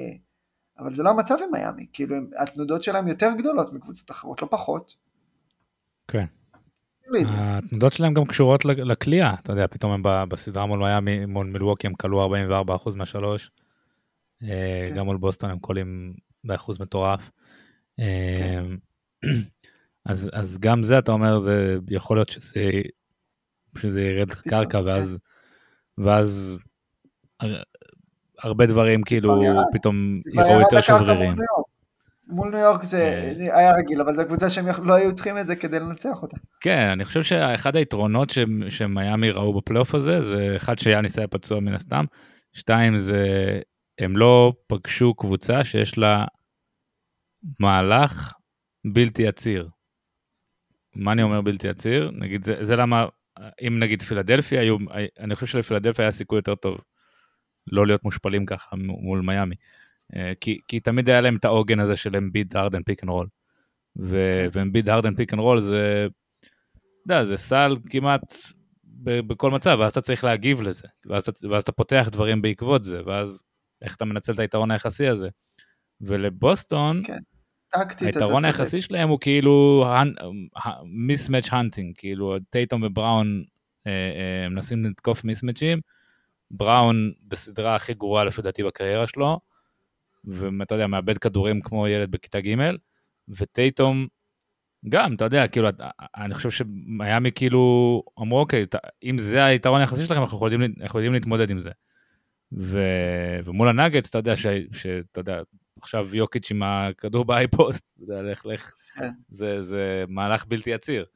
[0.78, 4.94] אבל זה לא המצב עם מיאמי, כאילו התנודות שלהם יותר גדולות מקבוצות אחרות, לא פחות.
[6.08, 6.24] כן.
[7.26, 11.94] התנודות שלהם גם קשורות לקליעה, אתה יודע, פתאום הם בסדרה מול מיאמי, מול מילווקי הם
[11.94, 12.36] קלעו
[12.86, 13.50] 44% מהשלוש,
[14.42, 14.96] אה, כן.
[14.96, 17.30] גם מול בוסטון הם קולים באחוז מטורף.
[18.00, 18.58] אה,
[19.22, 19.30] כן.
[20.10, 22.70] אז, אז גם זה אתה אומר זה יכול להיות שזה,
[23.78, 25.18] שזה ירד קרקע ואז
[25.98, 26.58] ואז
[28.38, 29.40] הרבה דברים כאילו
[29.72, 31.36] פתאום יראו יותר שבריריים.
[32.28, 33.58] מול ניו יורק זה אה.
[33.58, 36.36] היה רגיל, אבל זו קבוצה שהם לא היו צריכים את זה כדי לנצח אותה.
[36.60, 38.32] כן, אני חושב שאחד היתרונות
[38.68, 42.04] שמיאמי ראו בפלייאוף הזה, זה אחד שיאניס היה פצוע מן הסתם,
[42.52, 43.60] שתיים זה
[43.98, 46.24] הם לא פגשו קבוצה שיש לה
[47.60, 48.32] מהלך
[48.92, 49.68] בלתי עציר.
[50.94, 52.10] מה אני אומר בלתי עציר?
[52.10, 53.06] נגיד, זה, זה למה,
[53.66, 54.76] אם נגיד פילדלפיה היו,
[55.18, 56.78] אני חושב שלפילדלפיה היה סיכוי יותר טוב
[57.72, 59.54] לא להיות מושפלים ככה מול מיאמי.
[60.16, 63.26] אה, כי, כי תמיד היה להם את העוגן הזה של אמביד, הרדן, pick and roll.
[64.52, 66.06] ואמביד, הרדן, pick and roll זה,
[66.40, 68.34] אתה יודע, זה סל כמעט
[69.02, 73.42] בכל מצב, ואז אתה צריך להגיב לזה, ואז ואז אתה פותח דברים בעקבות זה, ואז
[73.82, 75.28] איך אתה מנצל את היתרון היחסי הזה.
[76.00, 77.18] ולבוסטון, כן.
[77.68, 79.86] טקטית, היתרון היחסי שלהם הוא כאילו
[80.84, 83.44] mismatch hunting, כאילו טייטום ובראון
[83.86, 85.80] אה, אה, מנסים לתקוף מיסמצ'ים,
[86.50, 89.40] בראון בסדרה הכי גרועה לפי דעתי בקריירה שלו,
[90.24, 92.56] ואתה יודע, מאבד כדורים כמו ילד בכיתה ג',
[93.28, 94.06] וטייטום
[94.88, 95.68] גם, אתה יודע, כאילו,
[96.16, 98.66] אני חושב שמיאמי כאילו אמרו, אוקיי,
[99.04, 101.70] אם זה היתרון היחסי שלכם, אנחנו יכולים, אנחנו יודעים להתמודד עם זה.
[102.52, 102.78] ו...
[103.44, 105.42] ומול הנאגטס, אתה יודע, שאתה יודע,
[105.86, 109.10] עכשיו יוקיץ' עם הכדור ב high post, יודע, לך, לך, כן.
[109.28, 111.06] זה, זה מהלך בלתי עציר.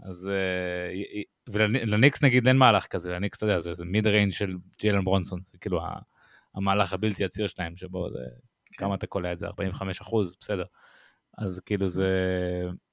[0.00, 4.56] אז אה, ולניקס נגיד אין מהלך כזה, לניקס אתה יודע, זה, זה mid range של
[4.78, 5.80] ג'יילן ברונסון, זה כאילו
[6.54, 8.18] המהלך הבלתי עציר שלהם, שבו זה,
[8.66, 8.76] כן.
[8.78, 10.64] כמה אתה קולע את זה, 45 אחוז, בסדר.
[11.38, 12.08] אז כאילו זה,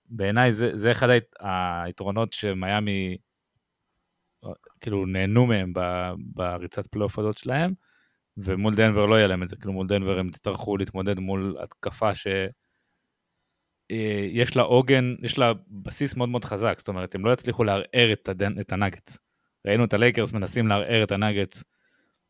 [0.05, 1.07] בעיניי זה, זה אחד
[1.39, 3.17] היתרונות שמיאמי,
[4.81, 5.73] כאילו נהנו מהם
[6.17, 7.73] בריצת פלייאוף הזאת שלהם,
[8.37, 12.15] ומול דנבר לא יהיה להם את זה, כאילו מול דנבר הם יצטרכו להתמודד מול התקפה
[12.15, 12.27] ש...
[13.91, 17.63] אה, יש לה עוגן, יש לה בסיס מאוד מאוד חזק, זאת אומרת, הם לא יצליחו
[17.63, 18.59] לערער את, הדנ...
[18.59, 19.17] את הנאגץ.
[19.67, 21.63] ראינו את הלייקרס מנסים לערער את הנאגץ.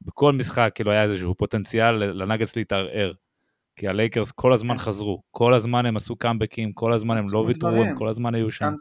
[0.02, 3.14] בכל משחק כאילו היה איזשהו פוטנציאל לנאגץ להתערער.
[3.76, 4.84] כי הלייקרס כל הזמן כן.
[4.84, 8.52] חזרו, כל הזמן הם עשו קאמבקים, כל הזמן הם לא ויתרו, הם כל הזמן היו
[8.52, 8.74] שם.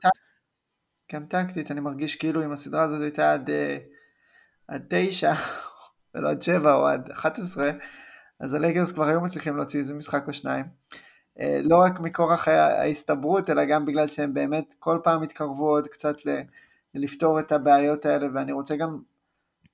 [1.13, 3.79] גם טקטית, אני מרגיש כאילו אם הסדרה הזאת הייתה עד, אה,
[4.69, 5.33] עד תשע,
[6.15, 7.71] ולא עד שבע או עד 11,
[8.41, 10.65] אז הלייקרס כבר היו מצליחים להוציא איזה משחק או שניים.
[11.41, 16.17] אה, לא רק מכורח ההסתברות, אלא גם בגלל שהם באמת כל פעם התקרבו עוד קצת
[16.95, 18.99] לפתור את הבעיות האלה, ואני רוצה גם,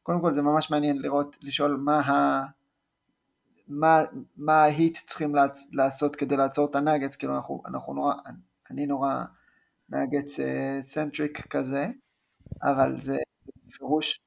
[0.03, 2.45] קודם כל זה ממש מעניין לראות, לשאול מה ה...
[3.69, 4.05] מה,
[4.37, 5.35] מה ההיט צריכים
[5.73, 8.15] לעשות כדי לעצור את הנאגץ, כאילו אנחנו, אנחנו נורא,
[8.71, 9.25] אני נורא
[9.89, 10.37] נאגץ
[10.83, 11.87] centric כזה,
[12.63, 13.17] אבל זה
[13.67, 14.21] בפירוש,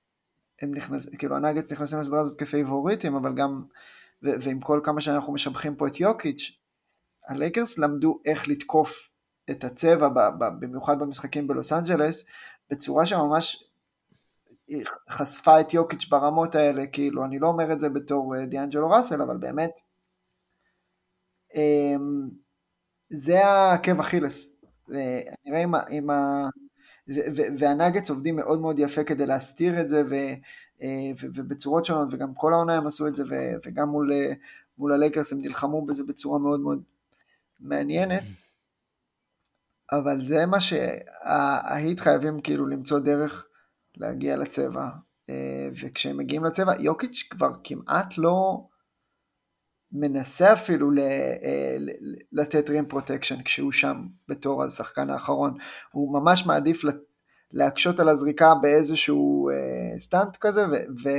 [0.62, 3.64] הם נכנס, כאילו הנאגץ נכנסים לסדרה הזאת כפייבוריטים, אבל גם,
[4.24, 6.52] ו, ועם כל כמה שאנחנו משבחים פה את יוקיץ',
[7.28, 9.10] הלייקרס למדו איך לתקוף
[9.52, 12.26] את הצבע, ב, ב, במיוחד במשחקים בלוס אנג'לס,
[12.72, 13.64] בצורה שממש
[15.10, 19.22] חשפה את יוקיץ' ברמות האלה, כאילו, אני לא אומר את זה בתור אה, דיאנג'לו ראסל,
[19.22, 19.80] אבל באמת,
[21.56, 22.30] אמ,
[23.10, 24.56] זה העקב אכילס.
[25.46, 26.50] נראה אם ה...
[27.60, 30.16] והנאגץ עובדים מאוד מאוד יפה כדי להסתיר את זה, ו,
[30.82, 33.36] אה, ו, ובצורות שונות, וגם כל העונה הם עשו את זה, ו,
[33.66, 34.34] וגם מול, אה,
[34.78, 36.82] מול הלייקרס הם נלחמו בזה בצורה מאוד מאוד
[37.60, 38.24] מעניינת.
[39.92, 43.46] אבל זה מה שההיט חייבים כאילו למצוא דרך
[43.98, 44.88] להגיע לצבע,
[45.30, 48.66] אה, וכשהם מגיעים לצבע, יוקיץ' כבר כמעט לא
[49.92, 51.78] מנסה אפילו אה,
[52.32, 55.58] לתת rim protection כשהוא שם בתור השחקן האחרון,
[55.92, 56.82] הוא ממש מעדיף
[57.52, 60.74] להקשות על הזריקה באיזשהו אה, stunt כזה, ו,
[61.04, 61.10] ו,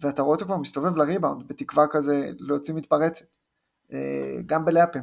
[0.00, 3.24] ואתה רואה אותו כבר מסתובב לריבאונד, בתקווה כזה להוציא מתפרצת,
[4.46, 5.02] גם בלאפים.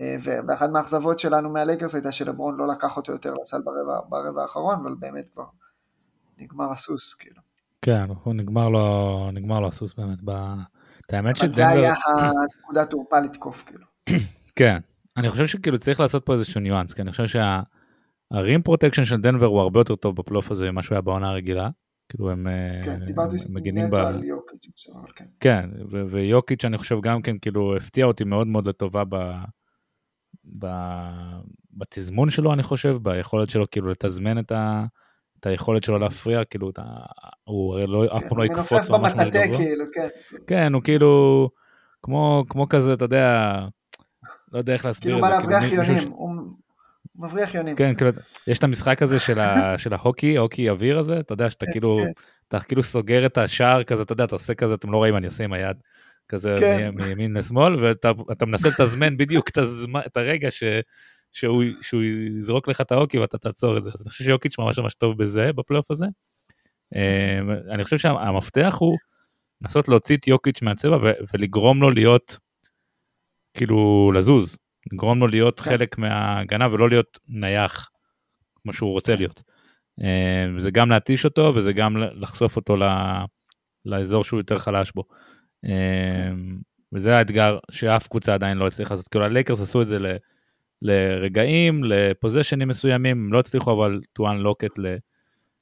[0.00, 4.94] ואחת מהאכזבות שלנו מהלייקרס הייתה שלברון לא לקח אותו יותר לסל ברבע, ברבע האחרון, אבל
[4.98, 5.44] באמת כבר
[6.38, 7.40] נגמר הסוס, כאילו.
[7.82, 10.18] כן, הוא נגמר לו, נגמר לו הסוס באמת.
[10.24, 10.32] ב...
[11.06, 11.46] את האמת שדנבר...
[11.46, 13.86] אבל זה היה הנקודת תורפה לתקוף, כאילו.
[14.56, 14.78] כן,
[15.16, 19.20] אני חושב שכאילו צריך לעשות פה איזשהו ניואנס, כי אני חושב שה rim protection של
[19.20, 21.70] דנבר הוא הרבה יותר טוב בפלייאוף הזה ממה שהוא היה בעונה הרגילה.
[22.08, 22.46] כאילו הם,
[22.84, 23.96] כן, דיברתי מגינים ב...
[25.16, 25.24] כן.
[25.40, 25.70] כן,
[26.10, 29.02] ויוקיץ' אני חושב גם כן כאילו הפתיע אותי מאוד מאוד לטובה.
[31.72, 34.84] בתזמון שלו אני חושב, ביכולת שלו כאילו לתזמן את ה...
[35.46, 36.82] את היכולת שלו להפריע, כאילו, אתה,
[37.44, 40.08] הוא הרי לא, אף פעם לא יקפוץ ממש במטאטה, כאילו, כן.
[40.46, 41.50] כן, הוא כאילו,
[42.02, 43.58] כמו, כמו כזה, אתה יודע,
[44.52, 45.38] לא יודע איך להסביר כאילו את זה.
[45.38, 46.34] כאילו, מה להבריח יונים, הוא
[47.16, 47.76] מבריח יונים.
[47.76, 48.10] כן, כאילו,
[48.46, 51.72] יש את המשחק הזה של, ה, של ההוקי, ההוקי אוויר הזה, אתה יודע, שאתה כן,
[51.72, 52.10] כאילו, כן.
[52.48, 55.26] אתה כאילו סוגר את השער כזה, אתה יודע, אתה עושה כזה, אתם לא רואים, אני
[55.26, 55.76] עושה עם היד.
[56.28, 56.90] כזה כן.
[56.94, 60.64] מימין לשמאל, ואתה מנסה לתזמן בדיוק את, הזמן, את הרגע ש,
[61.36, 63.90] שהוא, שהוא יזרוק לך את האוקי ואתה תעצור את זה.
[63.94, 66.06] אז אני חושב שיוקיץ' ממש ממש טוב בזה, בפלייאוף הזה.
[66.94, 68.96] אמ, אני חושב שהמפתח הוא
[69.62, 70.98] לנסות להוציא את יוקיץ' מהצבע
[71.34, 72.38] ולגרום לו להיות,
[73.54, 74.56] כאילו, לזוז.
[74.92, 75.70] לגרום לו להיות כן.
[75.70, 77.90] חלק מההגנה ולא להיות נייח,
[78.62, 79.18] כמו שהוא רוצה כן.
[79.18, 79.42] להיות.
[80.00, 82.76] אמ, זה גם להתיש אותו וזה גם לחשוף אותו
[83.84, 85.04] לאזור שהוא יותר חלש בו.
[85.64, 86.58] אמ,
[86.92, 89.08] וזה האתגר שאף קבוצה עדיין לא הצליחה לעשות.
[89.08, 89.98] כאילו הלייקרס עשו את זה
[90.82, 94.82] לרגעים, לפוזיישנים מסוימים, הם לא הצליחו אבל to unlock it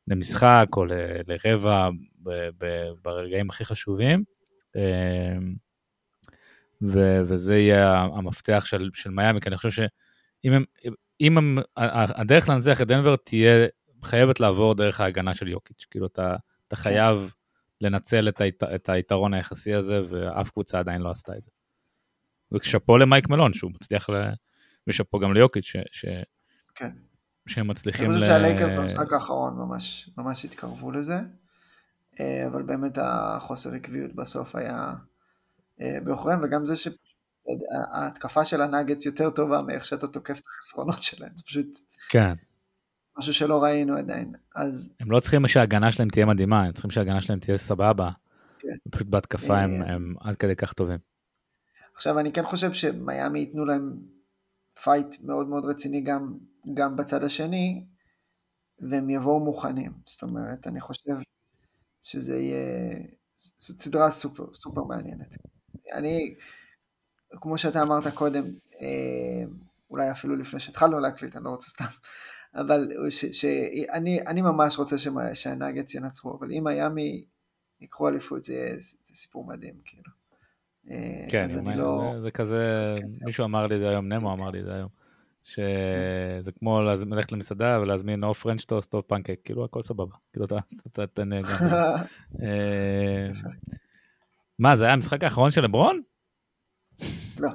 [0.08, 0.84] למשחק או
[1.26, 1.88] לרבע
[3.02, 4.24] ברגעים הכי חשובים.
[4.76, 5.54] אמ,
[7.26, 10.64] וזה יהיה המפתח של, של מיאמי, כי אני חושב שאם הם,
[11.20, 13.66] אם הם, הדרך לנצח את דנבר תהיה
[14.04, 16.36] חייבת לעבור דרך ההגנה של יוקיץ', כאילו אתה,
[16.68, 17.34] אתה חייב
[17.80, 21.50] לנצל את, היית, את היתרון היחסי הזה, ואף קבוצה עדיין לא עשתה את זה.
[22.52, 24.14] ושאפו למייק מלון, שהוא מצליח ל...
[24.86, 25.76] ושאפו גם ליוקיץ', ש...
[25.92, 26.04] ש...
[26.74, 26.90] כן.
[27.46, 28.14] שהם מצליחים ל...
[28.14, 31.16] אני חושב שהלייקרס במשחק האחרון ממש, ממש התקרבו לזה,
[32.20, 34.92] אה, אבל באמת החוסר עקביות בסוף היה
[35.80, 41.30] אה, בעוכריהם, וגם זה שההתקפה של הנאגץ יותר טובה מאיך שאתה תוקף את החסרונות שלהם,
[41.34, 41.66] זה פשוט...
[42.08, 42.34] כן.
[43.18, 44.92] משהו שלא ראינו עדיין, אז...
[45.00, 48.10] הם לא צריכים שההגנה שלהם תהיה מדהימה, הם צריכים שההגנה שלהם תהיה סבבה.
[48.58, 48.76] כן.
[48.90, 50.98] פשוט בהתקפה הם, אה, הם עד כדי כך טובים.
[51.96, 53.96] עכשיו אני כן חושב שמיאמי ייתנו להם
[54.82, 56.38] fight מאוד מאוד רציני גם,
[56.74, 57.84] גם בצד השני,
[58.90, 59.92] והם יבואו מוכנים.
[60.06, 61.12] זאת אומרת, אני חושב
[62.02, 62.96] שזה יהיה,
[63.36, 65.36] זאת סדרה סופר, סופר מעניינת.
[65.92, 66.34] אני,
[67.30, 68.44] כמו שאתה אמרת קודם,
[68.80, 69.44] אה,
[69.90, 71.84] אולי אפילו לפני שהתחלנו להקליט, אני לא רוצה סתם,
[72.54, 74.96] אבל שאני ממש רוצה
[75.34, 77.24] שהנאגץ ינצחו, אבל אם מיאמי
[77.80, 80.23] ייקחו אליפות, זה, זה סיפור מדהים, כאילו.
[80.90, 82.14] אה, כן, זה, לא...
[82.22, 84.88] זה כזה, כן, מישהו אמר לי את זה היום, נמו אמר לי את זה היום,
[85.42, 90.46] שזה כמו ללכת למסעדה ולהזמין או פרנץ' טוסט או פנקק, כאילו הכל סבבה, כאילו
[90.86, 91.66] אתה תהנה גם.
[92.42, 93.28] אה,
[94.58, 96.00] מה, זה היה המשחק האחרון של לברון?
[97.40, 97.50] לא.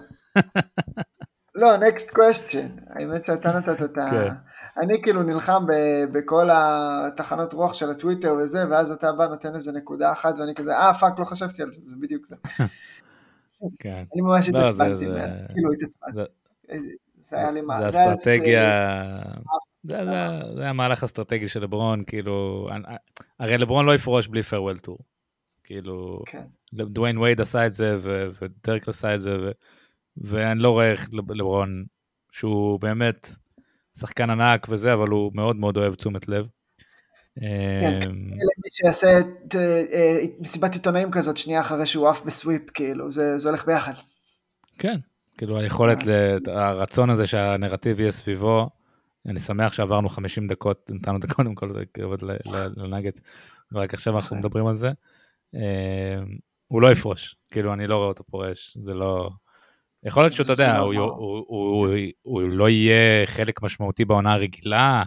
[1.56, 2.82] לא, next question.
[2.90, 4.10] האמת שאתה נתת את ה...
[4.12, 4.34] כן.
[4.78, 5.66] אני כאילו נלחם
[6.12, 10.78] בכל התחנות רוח של הטוויטר וזה, ואז אתה בא נותן איזה נקודה אחת, ואני כזה,
[10.78, 12.36] אה, fuck, לא חשבתי על זה, זה בדיוק זה.
[13.80, 14.04] כן.
[14.14, 16.16] אני ממש לא, זה- התעצבנתי, זה- מה- כאילו התעצבנתי.
[16.16, 16.26] זה-
[17.22, 19.22] זה היה לי מה, זה זה היה- אסטרטגיה,
[19.84, 22.68] זה- זה- זה המהלך האסטרטגי של לברון, כאילו,
[23.40, 25.02] הרי לברון לא יפרוש בלי farewell tour.
[25.64, 26.44] כאילו, כן.
[26.74, 29.52] דוויין וייד עשה את זה, ו- ודרק עשה את זה, ו-
[30.18, 31.86] ואני לא רואה איך לב- לברון,
[32.32, 33.30] שהוא באמת
[34.00, 36.48] שחקן ענק וזה, אבל הוא מאוד מאוד אוהב תשומת לב.
[37.42, 37.46] אמ,
[38.06, 43.12] אלא מי שיעשה את, אה, אה, מסיבת עיתונאים כזאת שנייה אחרי שהוא עף בסוויפ, כאילו,
[43.12, 43.94] זה הולך ביחד.
[44.78, 44.96] כן,
[45.38, 48.70] כאילו היכולת, ל- הרצון הזה שהנרטיב יהיה סביבו,
[49.26, 53.22] אני שמח שעברנו 50 דקות, נתנו את זה קודם כל כבוד ל- ל- לנגץ,
[53.72, 54.38] ורק עכשיו אנחנו נכון.
[54.38, 54.92] מדברים על זה.
[55.56, 56.20] אה,
[56.68, 59.30] הוא לא יפרוש, כאילו אני לא רואה אותו פורש, זה לא...
[60.04, 65.04] יכול להיות שאתה יודע, הוא, לא יהיה חלק משמעותי בעונה הרגילה,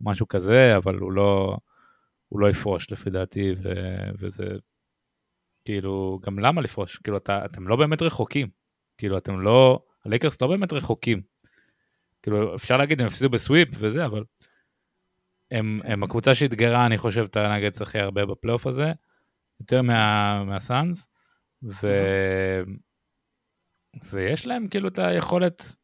[0.00, 1.56] משהו כזה, אבל הוא לא,
[2.28, 3.72] הוא לא יפרוש לפי דעתי, ו,
[4.18, 4.44] וזה
[5.64, 6.96] כאילו, גם למה לפרוש?
[6.96, 8.48] כאילו, אתה, אתם לא באמת רחוקים.
[8.98, 11.22] כאילו, אתם לא, הלייקרס לא באמת רחוקים.
[12.22, 14.24] כאילו, אפשר להגיד, הם הפסידו בסוויפ וזה, אבל
[15.50, 15.80] הם.
[15.84, 18.92] הם הקבוצה שאתגרה, אני חושב, את הנגדס הכי הרבה בפלייאוף הזה,
[19.60, 21.08] יותר מה, מהסאנס,
[21.62, 21.86] ו...
[24.10, 25.74] ויש להם כאילו את היכולת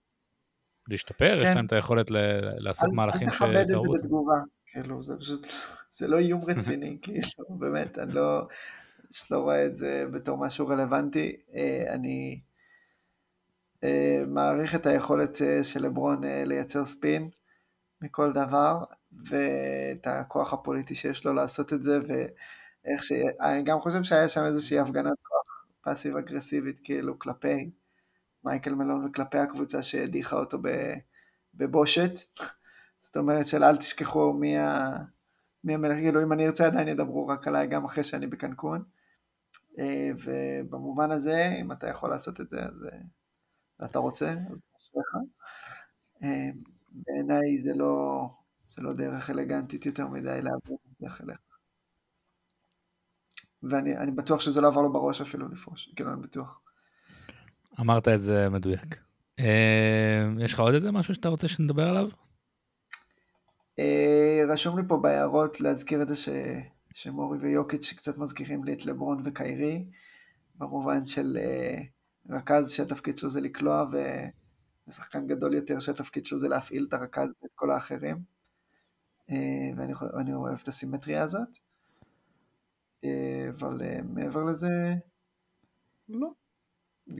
[0.91, 1.55] להשתפר, יש כן.
[1.55, 2.17] להם את היכולת ל...
[2.59, 3.89] לעשות אל- מהלכים אל תכבד את זה.
[3.99, 5.47] בתגובה, כאילו, זה פשוט,
[5.91, 8.49] זה לא איום רציני, כאילו, באמת, אני לא,
[9.31, 11.37] לא רואה את זה בתור משהו רלוונטי.
[11.55, 12.41] אה, אני
[13.85, 17.29] אה, מעריך את היכולת אה, של לברון לייצר ספין
[18.01, 18.85] מכל דבר,
[19.31, 23.13] ואת הכוח הפוליטי שיש לו לעשות את זה, ואיך ש...
[23.41, 27.71] אני גם חושב שהיה שם איזושהי הפגנת כוח פאסיב אגרסיבית, כאילו, כלפי
[28.45, 30.59] מייקל מלון וכלפי הקבוצה שהדיחה אותו.
[31.55, 32.13] בבושת.
[33.01, 34.91] זאת אומרת של אל תשכחו מי, ה...
[35.65, 38.85] מי המלך, כאילו אם אני ארצה עדיין ידברו רק עליי גם אחרי שאני בקנקון.
[39.79, 42.99] אה, ובמובן הזה, אם אתה יכול לעשות את זה, אז אה,
[43.81, 45.15] ואתה רוצה, אז אשריך.
[46.23, 46.51] אה,
[46.91, 48.27] בעיניי זה לא,
[48.67, 51.41] זה לא דרך אלגנטית יותר מדי לעבור את זה אליך.
[53.63, 56.60] ואני אני בטוח שזה לא עבר לו בראש אפילו לפרוש, כאילו אני בטוח.
[57.81, 58.97] אמרת את זה מדויק.
[59.39, 62.09] אה, יש לך עוד איזה משהו שאתה רוצה שנדבר עליו?
[63.79, 66.29] אה, רשום לי פה בהערות להזכיר את זה ש...
[66.95, 69.85] שמורי ויוקיץ' קצת מזכירים לי את לברון וקיירי,
[70.55, 71.83] במובן של אה,
[72.31, 74.27] רכז שהתפקיד שלו זה לקלוע, ו-
[74.89, 78.23] ושחקן גדול יותר שהתפקיד שלו זה להפעיל את הרכז ואת כל האחרים.
[79.31, 81.59] אה, ואני אוהב את הסימטריה הזאת.
[83.05, 84.95] אה, אבל מעבר לזה,
[86.09, 86.40] לא.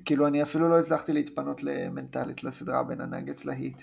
[0.05, 3.83] כאילו אני אפילו לא הצלחתי להתפנות מנטלית לסדרה בין הנגץ להיט.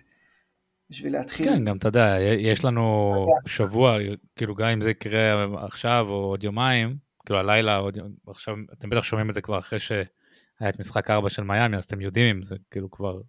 [0.90, 1.46] בשביל להתחיל.
[1.46, 3.14] כן, גם אתה יודע, יש לנו
[3.46, 3.98] שבוע,
[4.36, 7.98] כאילו גם אם זה יקרה עכשיו או עוד יומיים, כאילו הלילה, עוד
[8.28, 11.84] עכשיו אתם בטח שומעים את זה כבר אחרי שהיה את משחק 4 של מיאמי, אז
[11.84, 13.20] אתם יודעים אם זה כאילו כבר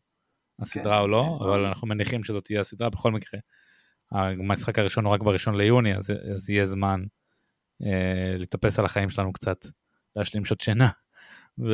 [0.60, 1.68] הסדרה כן, או לא, כן, אבל ברור.
[1.68, 3.40] אנחנו מניחים שזאת תהיה הסדרה בכל מקרה.
[4.12, 7.04] המשחק הראשון הוא רק בראשון ליוני, אז, אז יהיה זמן
[7.82, 9.66] אה, לטפס על החיים שלנו קצת,
[10.16, 10.88] להשלים שעות שינה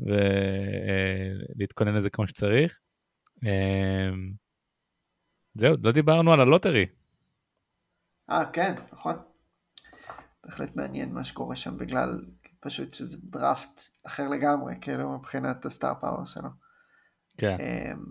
[0.00, 2.78] ולהתכונן לזה כמו שצריך.
[3.46, 4.10] אה,
[5.54, 6.86] זהו, לא דיברנו על הלוטרי.
[8.30, 9.16] אה, כן, נכון.
[10.44, 12.24] בהחלט מעניין מה שקורה שם, בגלל
[12.60, 16.48] פשוט שזה דראפט אחר לגמרי, כאילו מבחינת הסטאר פאוור שלו.
[17.38, 18.04] כן, אמ,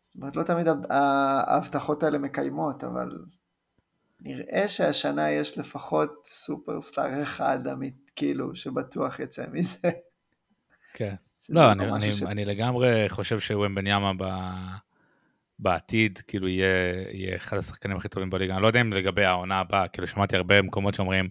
[0.00, 3.24] זאת אומרת, לא תמיד ההבטחות האלה מקיימות, אבל
[4.20, 9.90] נראה שהשנה יש לפחות superstar אחד אמיתי, כאילו, שבטוח יצא מזה.
[10.94, 11.14] כן.
[11.40, 14.24] שזה לא, אני, אני, ש- אני לגמרי חושב שוומבניאמה ב...
[15.58, 16.66] בעתיד, כאילו יהיה,
[17.12, 18.54] יהיה אחד השחקנים הכי טובים בליגה.
[18.54, 21.28] אני לא יודע אם לגבי העונה הבאה, כאילו שמעתי הרבה מקומות שאומרים,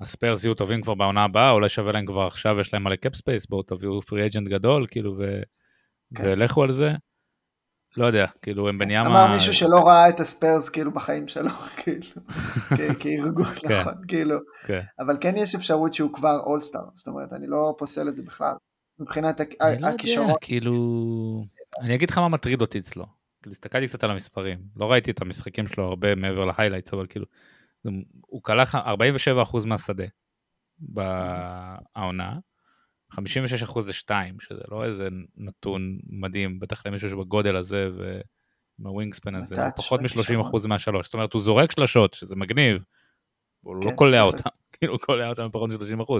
[0.00, 3.14] הספיירס יהיו טובים כבר בעונה הבאה, אולי שווה להם כבר עכשיו, יש להם מלא cap
[3.14, 5.42] space, בואו תביאו free agent גדול, כאילו, ו...
[6.14, 6.22] כן.
[6.26, 6.92] ולכו על זה.
[7.96, 9.08] לא יודע, כאילו ומבניאמה...
[9.08, 11.50] אמר מישהו שלא ראה את הספיירס כאילו בחיים שלו,
[11.82, 12.06] כאילו,
[13.00, 13.80] כארגון, כן.
[13.80, 14.38] נכון, כאילו.
[14.64, 14.80] כן.
[14.98, 18.54] אבל כן יש אפשרות שהוא כבר אולסטאר, זאת אומרת, אני לא פוסל את זה בכלל.
[19.00, 21.44] מבחינת הכ- אני לא יודע, הכישרון, כאילו...
[21.80, 23.06] אני אגיד לך מה מטריד אותי אצלו.
[23.42, 24.58] כאילו, הסתכלתי קצת על המספרים.
[24.76, 27.26] לא ראיתי את המשחקים שלו הרבה מעבר להיילייטס, אבל כאילו,
[28.26, 30.04] הוא כלה ח- 47% מהשדה
[30.78, 32.38] בעונה,
[33.12, 38.20] 56% זה 2, שזה לא איזה נתון מדהים, בטח למישהו שבגודל הזה ועם
[38.86, 40.36] הווינגספן הזה, פחות והכישרון.
[40.38, 41.06] מ-30% מהשלוש.
[41.06, 42.82] זאת אומרת, הוא זורק שלשות, שזה מגניב,
[43.60, 44.22] הוא לא כן, קולע.
[44.22, 46.14] אותם, כאילו, קולע אותם בפחות מ-30%.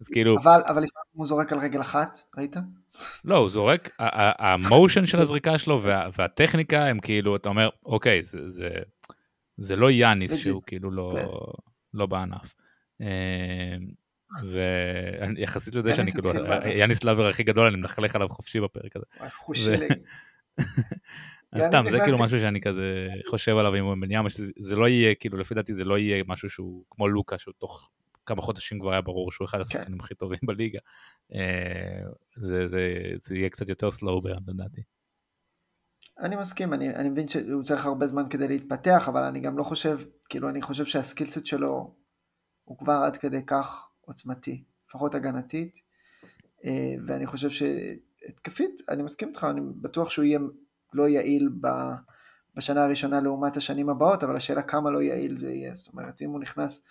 [0.00, 2.56] אז כאילו, אבל אבל לפעמים הוא זורק על רגל אחת, ראית?
[3.24, 3.90] לא, הוא זורק,
[4.38, 8.68] המושן של הזריקה שלו וה, והטכניקה הם כאילו, אתה אומר, אוקיי, זה, זה,
[9.56, 10.36] זה לא יאניס.
[10.36, 11.26] שהוא כאילו לא, כן.
[11.94, 12.54] לא בענף.
[13.00, 13.76] אה,
[15.36, 16.32] ויחסית לזה שאני כאילו.
[16.66, 19.04] יאניס לאבר הכי גדול, אני מלכלך עליו חופשי בפרק הזה.
[21.52, 25.38] אז סתם, זה כאילו משהו שאני כזה חושב עליו עם בניאמה, שזה לא יהיה, כאילו,
[25.38, 27.90] לפי דעתי זה לא יהיה משהו שהוא כמו לוקה, שהוא תוך
[28.26, 29.62] כמה חודשים כבר היה ברור שהוא אחד כן.
[29.62, 30.78] השחקנים הכי טובים בליגה.
[31.34, 32.02] אה,
[32.36, 34.80] זה- זה- זה יהיה קצת יותר סלואו ברן לדעתי.
[36.20, 39.62] אני מסכים, אני, אני מבין שהוא צריך הרבה זמן כדי להתפתח, אבל אני גם לא
[39.64, 39.98] חושב,
[40.28, 41.94] כאילו אני חושב שהסקילסט שלו
[42.64, 45.78] הוא כבר עד כדי כך עוצמתי, לפחות הגנתית,
[46.64, 50.38] אה, ואני חושב שהתקפית, אני מסכים איתך, אני בטוח שהוא יהיה
[50.92, 51.68] לא יעיל ב,
[52.56, 56.30] בשנה הראשונה לעומת השנים הבאות, אבל השאלה כמה לא יעיל זה יהיה, זאת אומרת אם
[56.30, 56.82] הוא נכנס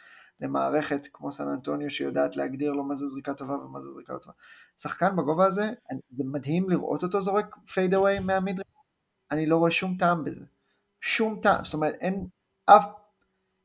[0.41, 4.17] למערכת כמו סן אנטוניו שיודעת להגדיר לו מה זה זריקה טובה ומה זה זריקה לא
[4.19, 4.33] טובה.
[4.77, 5.71] שחקן בגובה הזה,
[6.11, 8.61] זה מדהים לראות אותו זורק פייד אווי מהמיד
[9.31, 10.45] אני לא רואה שום טעם בזה.
[11.01, 12.27] שום טעם, זאת אומרת אין
[12.65, 12.85] אף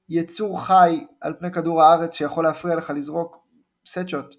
[0.09, 3.47] יצור חי על פני כדור הארץ שיכול להפריע לך לזרוק
[3.87, 4.35] סט שוט.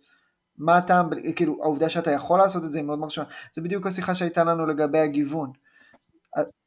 [0.58, 3.26] מה הטעם, כאילו העובדה שאתה יכול לעשות את זה היא מאוד מרשימה.
[3.54, 5.52] זה בדיוק השיחה שהייתה לנו לגבי הגיוון.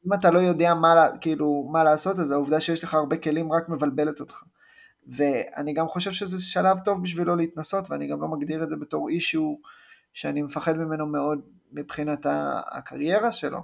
[0.07, 3.69] אם אתה לא יודע מה, כאילו, מה לעשות, אז העובדה שיש לך הרבה כלים רק
[3.69, 4.43] מבלבלת אותך.
[5.15, 9.09] ואני גם חושב שזה שלב טוב בשבילו להתנסות, ואני גם לא מגדיר את זה בתור
[9.09, 9.55] אישיו
[10.13, 11.39] שאני מפחד ממנו מאוד
[11.71, 12.25] מבחינת
[12.71, 13.59] הקריירה שלו.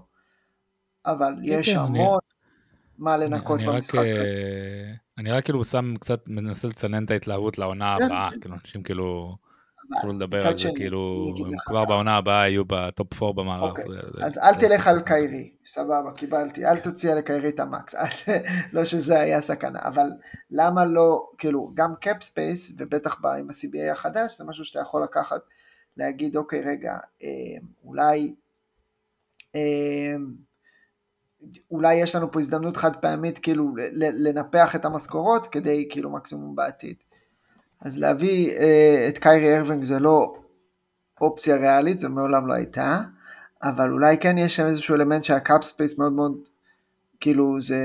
[1.06, 2.20] אבל יש כן, אני- המון
[2.98, 3.98] מה אני- לנקות אני רק, במשחק.
[3.98, 8.06] אה, אני רק כאילו שם קצת, מנסה לצנן את ההתלהבות לעונה כן.
[8.06, 9.36] הבאה, כאילו אנשים כאילו
[9.92, 11.86] יוכלו לדבר מצד על זה, כאילו, הם כבר.
[11.86, 13.70] בעונה הבאה יהיו ב top 4 במערב.
[13.70, 13.86] אוקיי,
[14.22, 17.96] אז אל תלך על קיירי, סבבה, קיבלתי, אל תציע לקיירי את ה max,
[18.74, 20.08] לא שזה היה סכנה, אבל
[20.52, 25.04] למה לא, כאילו, גם cap space, ובטח בא עם ה-CBA החדש, זה משהו שאתה יכול
[25.04, 25.42] לקחת,
[25.98, 27.30] להגיד, אוקיי, רגע, אה,
[27.86, 28.34] אולי,
[29.56, 30.16] אה,
[31.72, 36.96] אולי יש לנו פה הזדמנות חד פעמית, כאילו, לנפח את המשכורות, כדי, כאילו, מקסימום בעתיד.
[37.86, 40.36] אז להביא אה, את קיירי ארווינג זה לא
[41.22, 43.02] אופציה ריאלית, זה מעולם לא הייתה,
[43.64, 46.38] אבל אולי כן יש שם איזשהו אלמנט שה cap space מאוד מאוד,
[47.20, 47.78] כאילו זה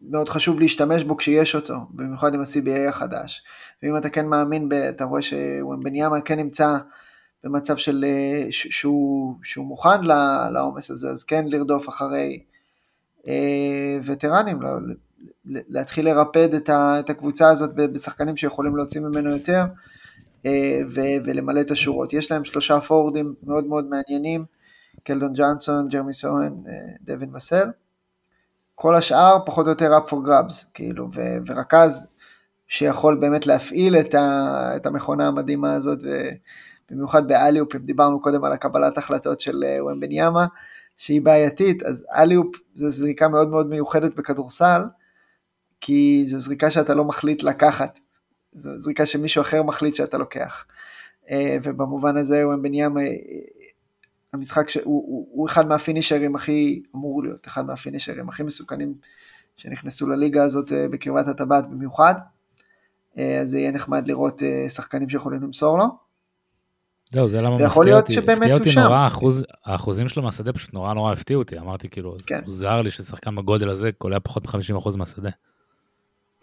[0.00, 3.44] מאוד חשוב להשתמש בו כשיש אותו, במיוחד עם ה-CBA החדש.
[3.82, 6.76] ואם אתה כן מאמין, ב, אתה רואה שוומבניאמה כן נמצא
[7.44, 10.04] במצב של, אה, ש- שהוא, שהוא מוכן
[10.52, 12.42] לעומס הזה, אז כן לרדוף אחרי
[13.26, 14.94] אה, וטרנים, ל- ל-
[15.46, 19.64] להתחיל לרפד את, ה, את הקבוצה הזאת בשחקנים שיכולים להוציא ממנו יותר.
[20.46, 22.12] אה, ו- ולמלא את השורות.
[22.12, 24.44] יש להם שלושה פורורדים מאוד מאוד מעניינים,
[25.04, 27.68] קלדון ג'אנסון, ג'רמי סוהן, אה, דווין מסל.
[28.74, 32.06] כל השאר פחות או יותר up for grabs, כאילו, ו- ורכז
[32.68, 35.98] שיכול באמת להפעיל את, ה- את המכונה המדהימה הזאת,
[36.90, 40.46] ובמיוחד באליופ, אם דיברנו קודם על הקבלת החלטות של אה, ומבניאמה,
[40.96, 44.82] שהיא בעייתית, אז אליופ זה זריקה מאוד מאוד מיוחדת בכדורסל,
[45.86, 47.98] כי זו זריקה שאתה לא מחליט לקחת,
[48.52, 50.64] זו זריקה שמישהו אחר מחליט שאתה לוקח.
[51.30, 53.06] אה, ובמובן הזה ומבניאמה, אה,
[54.32, 58.94] המשחק שהוא הוא, הוא אחד מהפינישרים הכי, אמור להיות אחד מהפינישרים הכי מסוכנים
[59.56, 62.14] שנכנסו לליגה הזאת אה, בקרבת הטבעת במיוחד.
[63.16, 65.84] אז זה יהיה נחמד לראות שחקנים שיכולים למסור לו.
[67.10, 68.80] זהו, זה למה מפתיע אותי, הפתיע הוא אותי שם.
[68.80, 72.40] נורא, האחוז, האחוזים שלו מהשדה פשוט נורא נורא הפתיעו אותי, אמרתי כאילו, כן.
[72.44, 75.30] מוזר לי ששחקן בגודל הזה קולע פחות מ-50% מהשדה.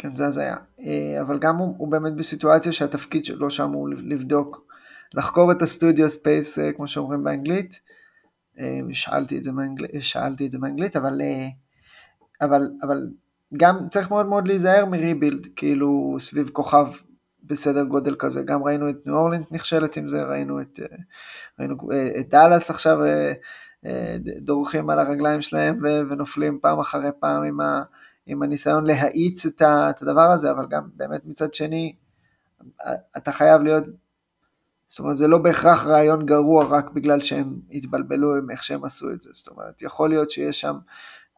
[0.02, 0.56] כן, זה הזיה.
[0.80, 4.66] אה, אבל גם הוא, הוא באמת בסיטואציה שהתפקיד שלו שם הוא לבדוק,
[5.14, 7.80] לחקור את ה studio space, אה, כמו שאומרים באנגלית.
[8.60, 9.86] אה, שאלתי את זה, מאנגל...
[9.99, 11.22] שאלתי את זה באנגלית, אבל,
[12.41, 13.08] אבל, אבל
[13.58, 16.86] גם צריך מאוד מאוד להיזהר מריבילד, כאילו סביב כוכב
[17.43, 18.41] בסדר גודל כזה.
[18.41, 20.80] גם ראינו את ניו אורלינס נכשלת עם זה, ראינו את,
[21.60, 21.76] ראינו
[22.20, 22.97] את דאלאס עכשיו
[24.41, 25.80] דורכים על הרגליים שלהם
[26.10, 27.84] ונופלים פעם אחרי פעם עם ה...
[28.26, 31.95] עם הניסיון להאיץ את, ה, את הדבר הזה, אבל גם באמת מצד שני,
[33.17, 33.84] אתה חייב להיות,
[34.88, 39.11] זאת אומרת זה לא בהכרח רעיון גרוע רק בגלל שהם התבלבלו עם איך שהם עשו
[39.11, 40.76] את זה, זאת אומרת יכול להיות שיש שם,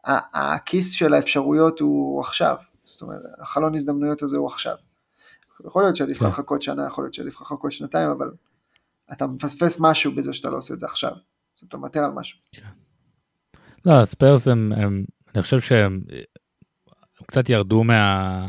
[0.04, 4.76] הכיס של האפשרויות הוא עכשיו, זאת אומרת החלון הזדמנויות הזה הוא עכשיו.
[5.66, 6.28] יכול להיות שעדיף לך כן.
[6.28, 8.30] לחכות שנה, יכול להיות שעדיף לך לחכות שנתיים, אבל
[9.12, 11.12] אתה מפספס משהו בזה שאתה לא עושה את זה עכשיו,
[11.68, 12.38] אתה מוותר על משהו.
[13.86, 15.04] לא, הספיירס הם, הם,
[15.34, 16.00] אני חושב שהם
[17.20, 18.48] הם קצת ירדו מה,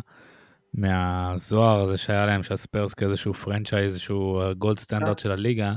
[0.74, 5.74] מהזוהר הזה שהיה להם, שהספיירס כאיזשהו franchise שהוא gold standard של הליגה,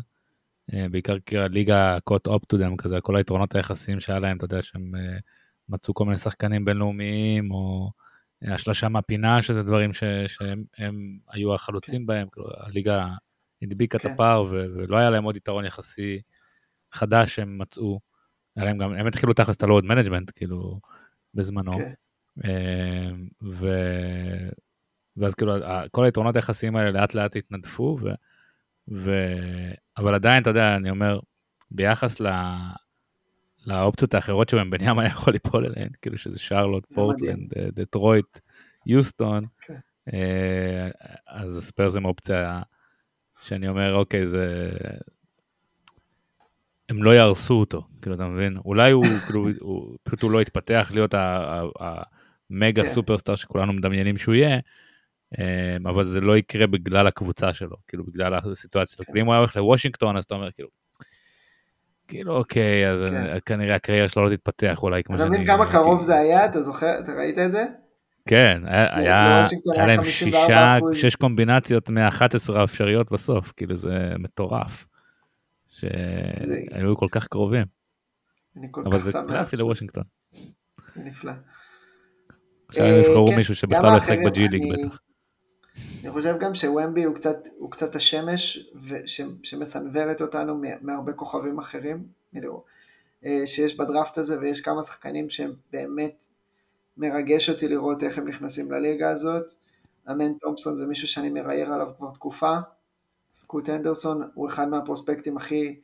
[0.74, 4.44] אה, בעיקר כי הליגה caught up to them כזה, כל היתרונות היחסיים שהיה להם, אתה
[4.44, 5.18] יודע שהם אה,
[5.68, 7.90] מצאו כל מיני שחקנים בינלאומיים, או
[8.44, 13.08] אה, השלשה מהפינה, שזה דברים ש, שהם הם היו החלוצים בהם, כאילו, הליגה
[13.62, 14.12] הדביקה את כן.
[14.12, 16.20] הפער ו- ולא היה להם עוד יתרון יחסי
[16.92, 18.00] חדש שהם מצאו.
[18.56, 20.80] היה להם גם, הם התחילו תכלס את ה load management, כאילו,
[21.34, 21.72] בזמנו.
[21.72, 21.92] כן.
[22.44, 23.10] אה,
[23.42, 23.68] ו...
[25.16, 25.54] ואז כאילו
[25.90, 28.10] כל היתרונות היחסיים האלה לאט לאט התנדפו, ו,
[28.88, 29.12] ו,
[29.96, 31.20] אבל עדיין, אתה יודע, אני אומר,
[31.70, 32.26] ביחס ל,
[33.66, 38.38] לאופציות האחרות שבהם בן ים היה יכול ליפול אליהן, כאילו שזה שרלוט, פורטלנד, אה, דטרויט,
[38.86, 39.72] יוסטון, okay.
[40.12, 40.88] אה,
[41.26, 42.62] אז הספיירס הם אופציה
[43.42, 44.70] שאני אומר, אוקיי, זה...
[46.88, 48.56] הם לא יהרסו אותו, כאילו, אתה מבין?
[48.64, 51.14] אולי הוא, כאילו, הוא, פשוט הוא לא יתפתח להיות
[52.50, 52.88] המגה כן.
[52.88, 54.58] סופרסטאר שכולנו מדמיינים שהוא יהיה,
[55.38, 59.04] אה, אבל זה לא יקרה בגלל הקבוצה שלו, כאילו, בגלל הסיטואציה שלו.
[59.04, 60.68] כאילו, אם הוא היה הולך לוושינגטון, אז אתה אומר, כאילו,
[62.08, 63.38] כאילו, אוקיי, אז כן.
[63.46, 65.28] כנראה הקריירה שלו לא תתפתח אולי כמו שאני...
[65.28, 66.44] אתה מבין כמה קרוב זה היה?
[66.44, 66.98] אתה זוכר?
[66.98, 67.64] אתה ראית את זה?
[68.26, 69.44] כן, היה,
[69.74, 74.86] היה להם שישה, שש קומבינציות מ-11 האפשריות בסוף, כאילו זה מטורף.
[75.68, 77.64] שהיו כל כך קרובים.
[78.84, 80.02] אבל זה קלאסי לוושינגטון.
[80.96, 81.32] נפלא.
[82.68, 84.98] עכשיו הם יבחרו אה, כן, מישהו שבכלל לא ישחק בג'י ליג בטח.
[86.04, 88.70] אני חושב גם שוומבי הוא קצת, הוא קצת השמש
[89.06, 92.06] ש, שמסנוורת אותנו מהרבה כוכבים אחרים,
[93.24, 96.26] אה, שיש בדראפט הזה ויש כמה שחקנים שהם באמת
[96.96, 99.52] מרגש אותי לראות איך הם נכנסים לליגה הזאת.
[100.10, 102.56] אמן תומפסון זה מישהו שאני מראייר עליו כבר תקופה.
[103.34, 105.80] סקוט אנדרסון הוא אחד מהפרוספקטים הכי,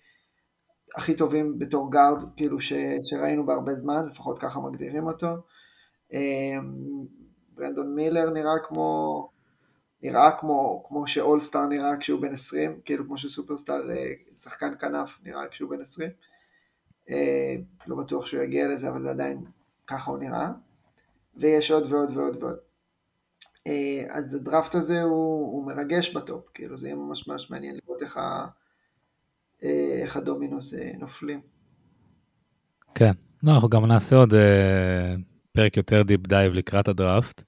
[0.97, 2.73] הכי טובים בתור גארד, כאילו ש,
[3.05, 5.37] שראינו בהרבה זמן, לפחות ככה מגדירים אותו.
[6.15, 7.07] אמ,
[7.55, 9.31] ברנדון מילר נראה כמו,
[10.03, 15.49] נראה כמו, כמו שאולסטאר נראה כשהוא בן 20, כאילו כמו שסופרסטאר, אה, שחקן כנף נראה
[15.49, 16.11] כשהוא בן 20.
[17.11, 17.55] אה,
[17.87, 19.45] לא בטוח שהוא יגיע לזה, אבל עדיין
[19.87, 20.49] ככה הוא נראה.
[21.37, 22.59] ויש עוד ועוד ועוד ועוד.
[23.67, 27.77] אה, אז הדראפט הזה הוא, הוא מרגש ב top, כאילו זה יהיה ממש ממש מעניין
[27.85, 28.47] לראות איך, ה,
[30.03, 31.41] איך הדומינוס נופלים.
[32.95, 33.13] כן,
[33.43, 34.35] לא, אנחנו גם נעשה עוד
[35.57, 37.43] פרק יותר deep dive לקראת הדראפט.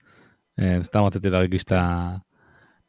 [0.61, 2.11] אה, סתם רציתי להרגיש את, ה,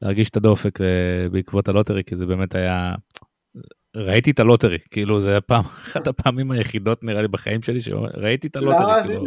[0.02, 2.96] להרגיש את הדופק אה, בעקבות ה lottery, כי זה באמת היה...
[3.96, 7.82] ראיתי את ה lottery, כאילו זה היה פעם, אחת הפעמים היחידות נראה לי בחיים שלי
[7.82, 8.84] שראיתי את ה lottery.
[8.84, 9.04] למה?
[9.08, 9.26] כאילו,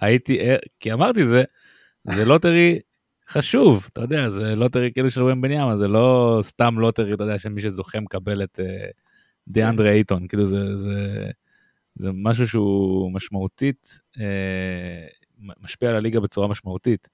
[0.00, 0.38] הייתי,
[0.80, 1.44] כי אמרתי זה,
[2.10, 2.78] זה lottery
[3.28, 7.60] חשוב, אתה יודע, זה lottery כאילו של וומבניאמה, זה לא סתם lottery, אתה יודע, שמי
[7.60, 8.92] שזוכה מקבל את אה,
[9.48, 11.30] דיאנדרה אייטון, כאילו זה, זה,
[11.94, 14.20] זה משהו שהוא משמעותית, אה,
[15.60, 17.08] משפיע על הליגה בצורה משמעותית,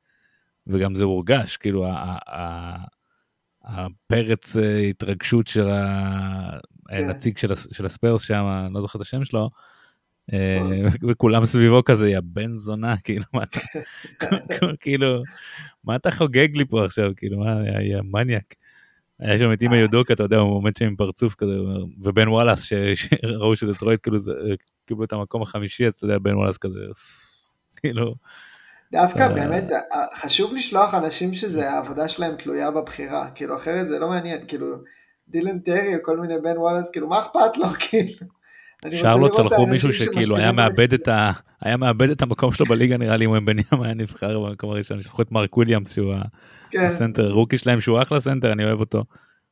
[0.66, 1.86] וגם זה הורגש, כאילו
[3.64, 4.60] הפרץ אה,
[4.90, 5.68] התרגשות של
[6.88, 7.48] הנציג כן.
[7.48, 9.50] של, של הספיירס שם, אני לא זוכר את השם שלו,
[10.32, 13.60] אה, וכולם סביבו כזה, יא בן זונה, כאילו, מה אתה,
[14.80, 15.22] כאילו,
[15.84, 18.54] מה אתה חוגג לי פה עכשיו, כאילו, מה, יא מניאק.
[19.20, 21.52] היה שם את אימא יודוקה, אתה יודע, הוא עומד שם עם פרצוף כזה,
[22.02, 22.62] ובן וואלאס,
[22.94, 24.18] שראו שזה טרויד, כאילו,
[24.86, 26.80] קיבלו את המקום החמישי, אז אתה יודע, בן וואלאס כזה,
[27.76, 28.14] כאילו.
[28.92, 29.70] דווקא באמת
[30.14, 34.76] חשוב לשלוח אנשים שזה העבודה שלהם תלויה בבחירה, כאילו אחרת זה לא מעניין, כאילו
[35.28, 38.26] דילן טרי או כל מיני בן וואלאס, כאילו מה אכפת לו, כאילו.
[38.92, 41.32] שרלוט שלחו מישהו שכאילו היה מאבד את ה...
[41.60, 43.34] היה מאבד את המקום שלו בליגה נראה לי אם
[43.72, 46.14] וומבי היה נבחר במקום הראשון שלחו את מרק וויליאמס שהוא
[46.70, 46.80] כן.
[46.80, 49.04] הסנטר rookie שלהם שהוא אחלה סנטר אני אוהב אותו.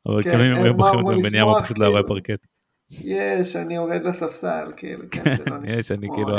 [0.06, 2.46] אבל כן, כאילו אם היו בוחרים את וומבי הוא פשוט לא רואה פרקט.
[2.90, 5.04] יש אני יורד לספסל כאילו.
[5.10, 6.36] כן, יש אני כאילו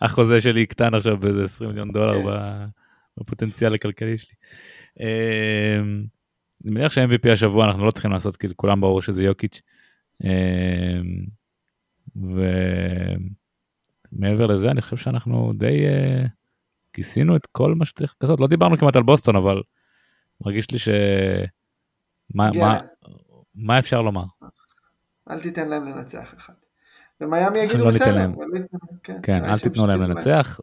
[0.00, 2.18] החוזה שלי יקטן עכשיו באיזה 20 מיליון דולר
[3.18, 4.34] בפוטנציאל הכלכלי שלי.
[5.00, 6.04] אמ,
[6.64, 9.60] אני מניח שה-MVP השבוע אנחנו לא צריכים לעשות כאילו כולם ברור שזה יוקיץ'.
[12.16, 13.28] אמ,
[14.12, 16.28] ומעבר לזה אני חושב שאנחנו די uh,
[16.92, 19.62] כיסינו את כל מה שצריך לעשות לא דיברנו כמעט על בוסטון אבל
[20.40, 20.88] מרגיש לי ש...
[22.34, 22.58] מה, yeah.
[22.58, 22.80] מה,
[23.54, 24.24] מה אפשר לומר?
[25.30, 26.52] אל תיתן להם לנצח אחד.
[27.20, 28.14] ומיאמי יגידו לא בסדר.
[28.14, 28.34] להם.
[29.02, 30.60] כן, כן אל תיתנו להם לנצח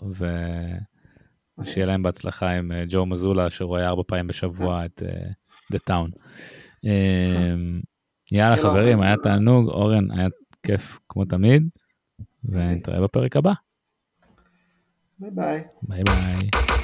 [1.60, 5.04] ושיהיה להם בהצלחה עם אה, ג'ו מזולה שרואה ארבע פעמים בשבוע את
[5.72, 6.12] דה uh, טאון.
[6.86, 6.89] אה,
[8.32, 10.28] יאללה חברים היה תענוג אורן היה
[10.68, 11.70] כיף כמו תמיד,
[12.43, 13.53] ונתראה בפרק הבא.
[15.20, 15.63] ביי ביי.
[15.82, 16.76] ביי ביי.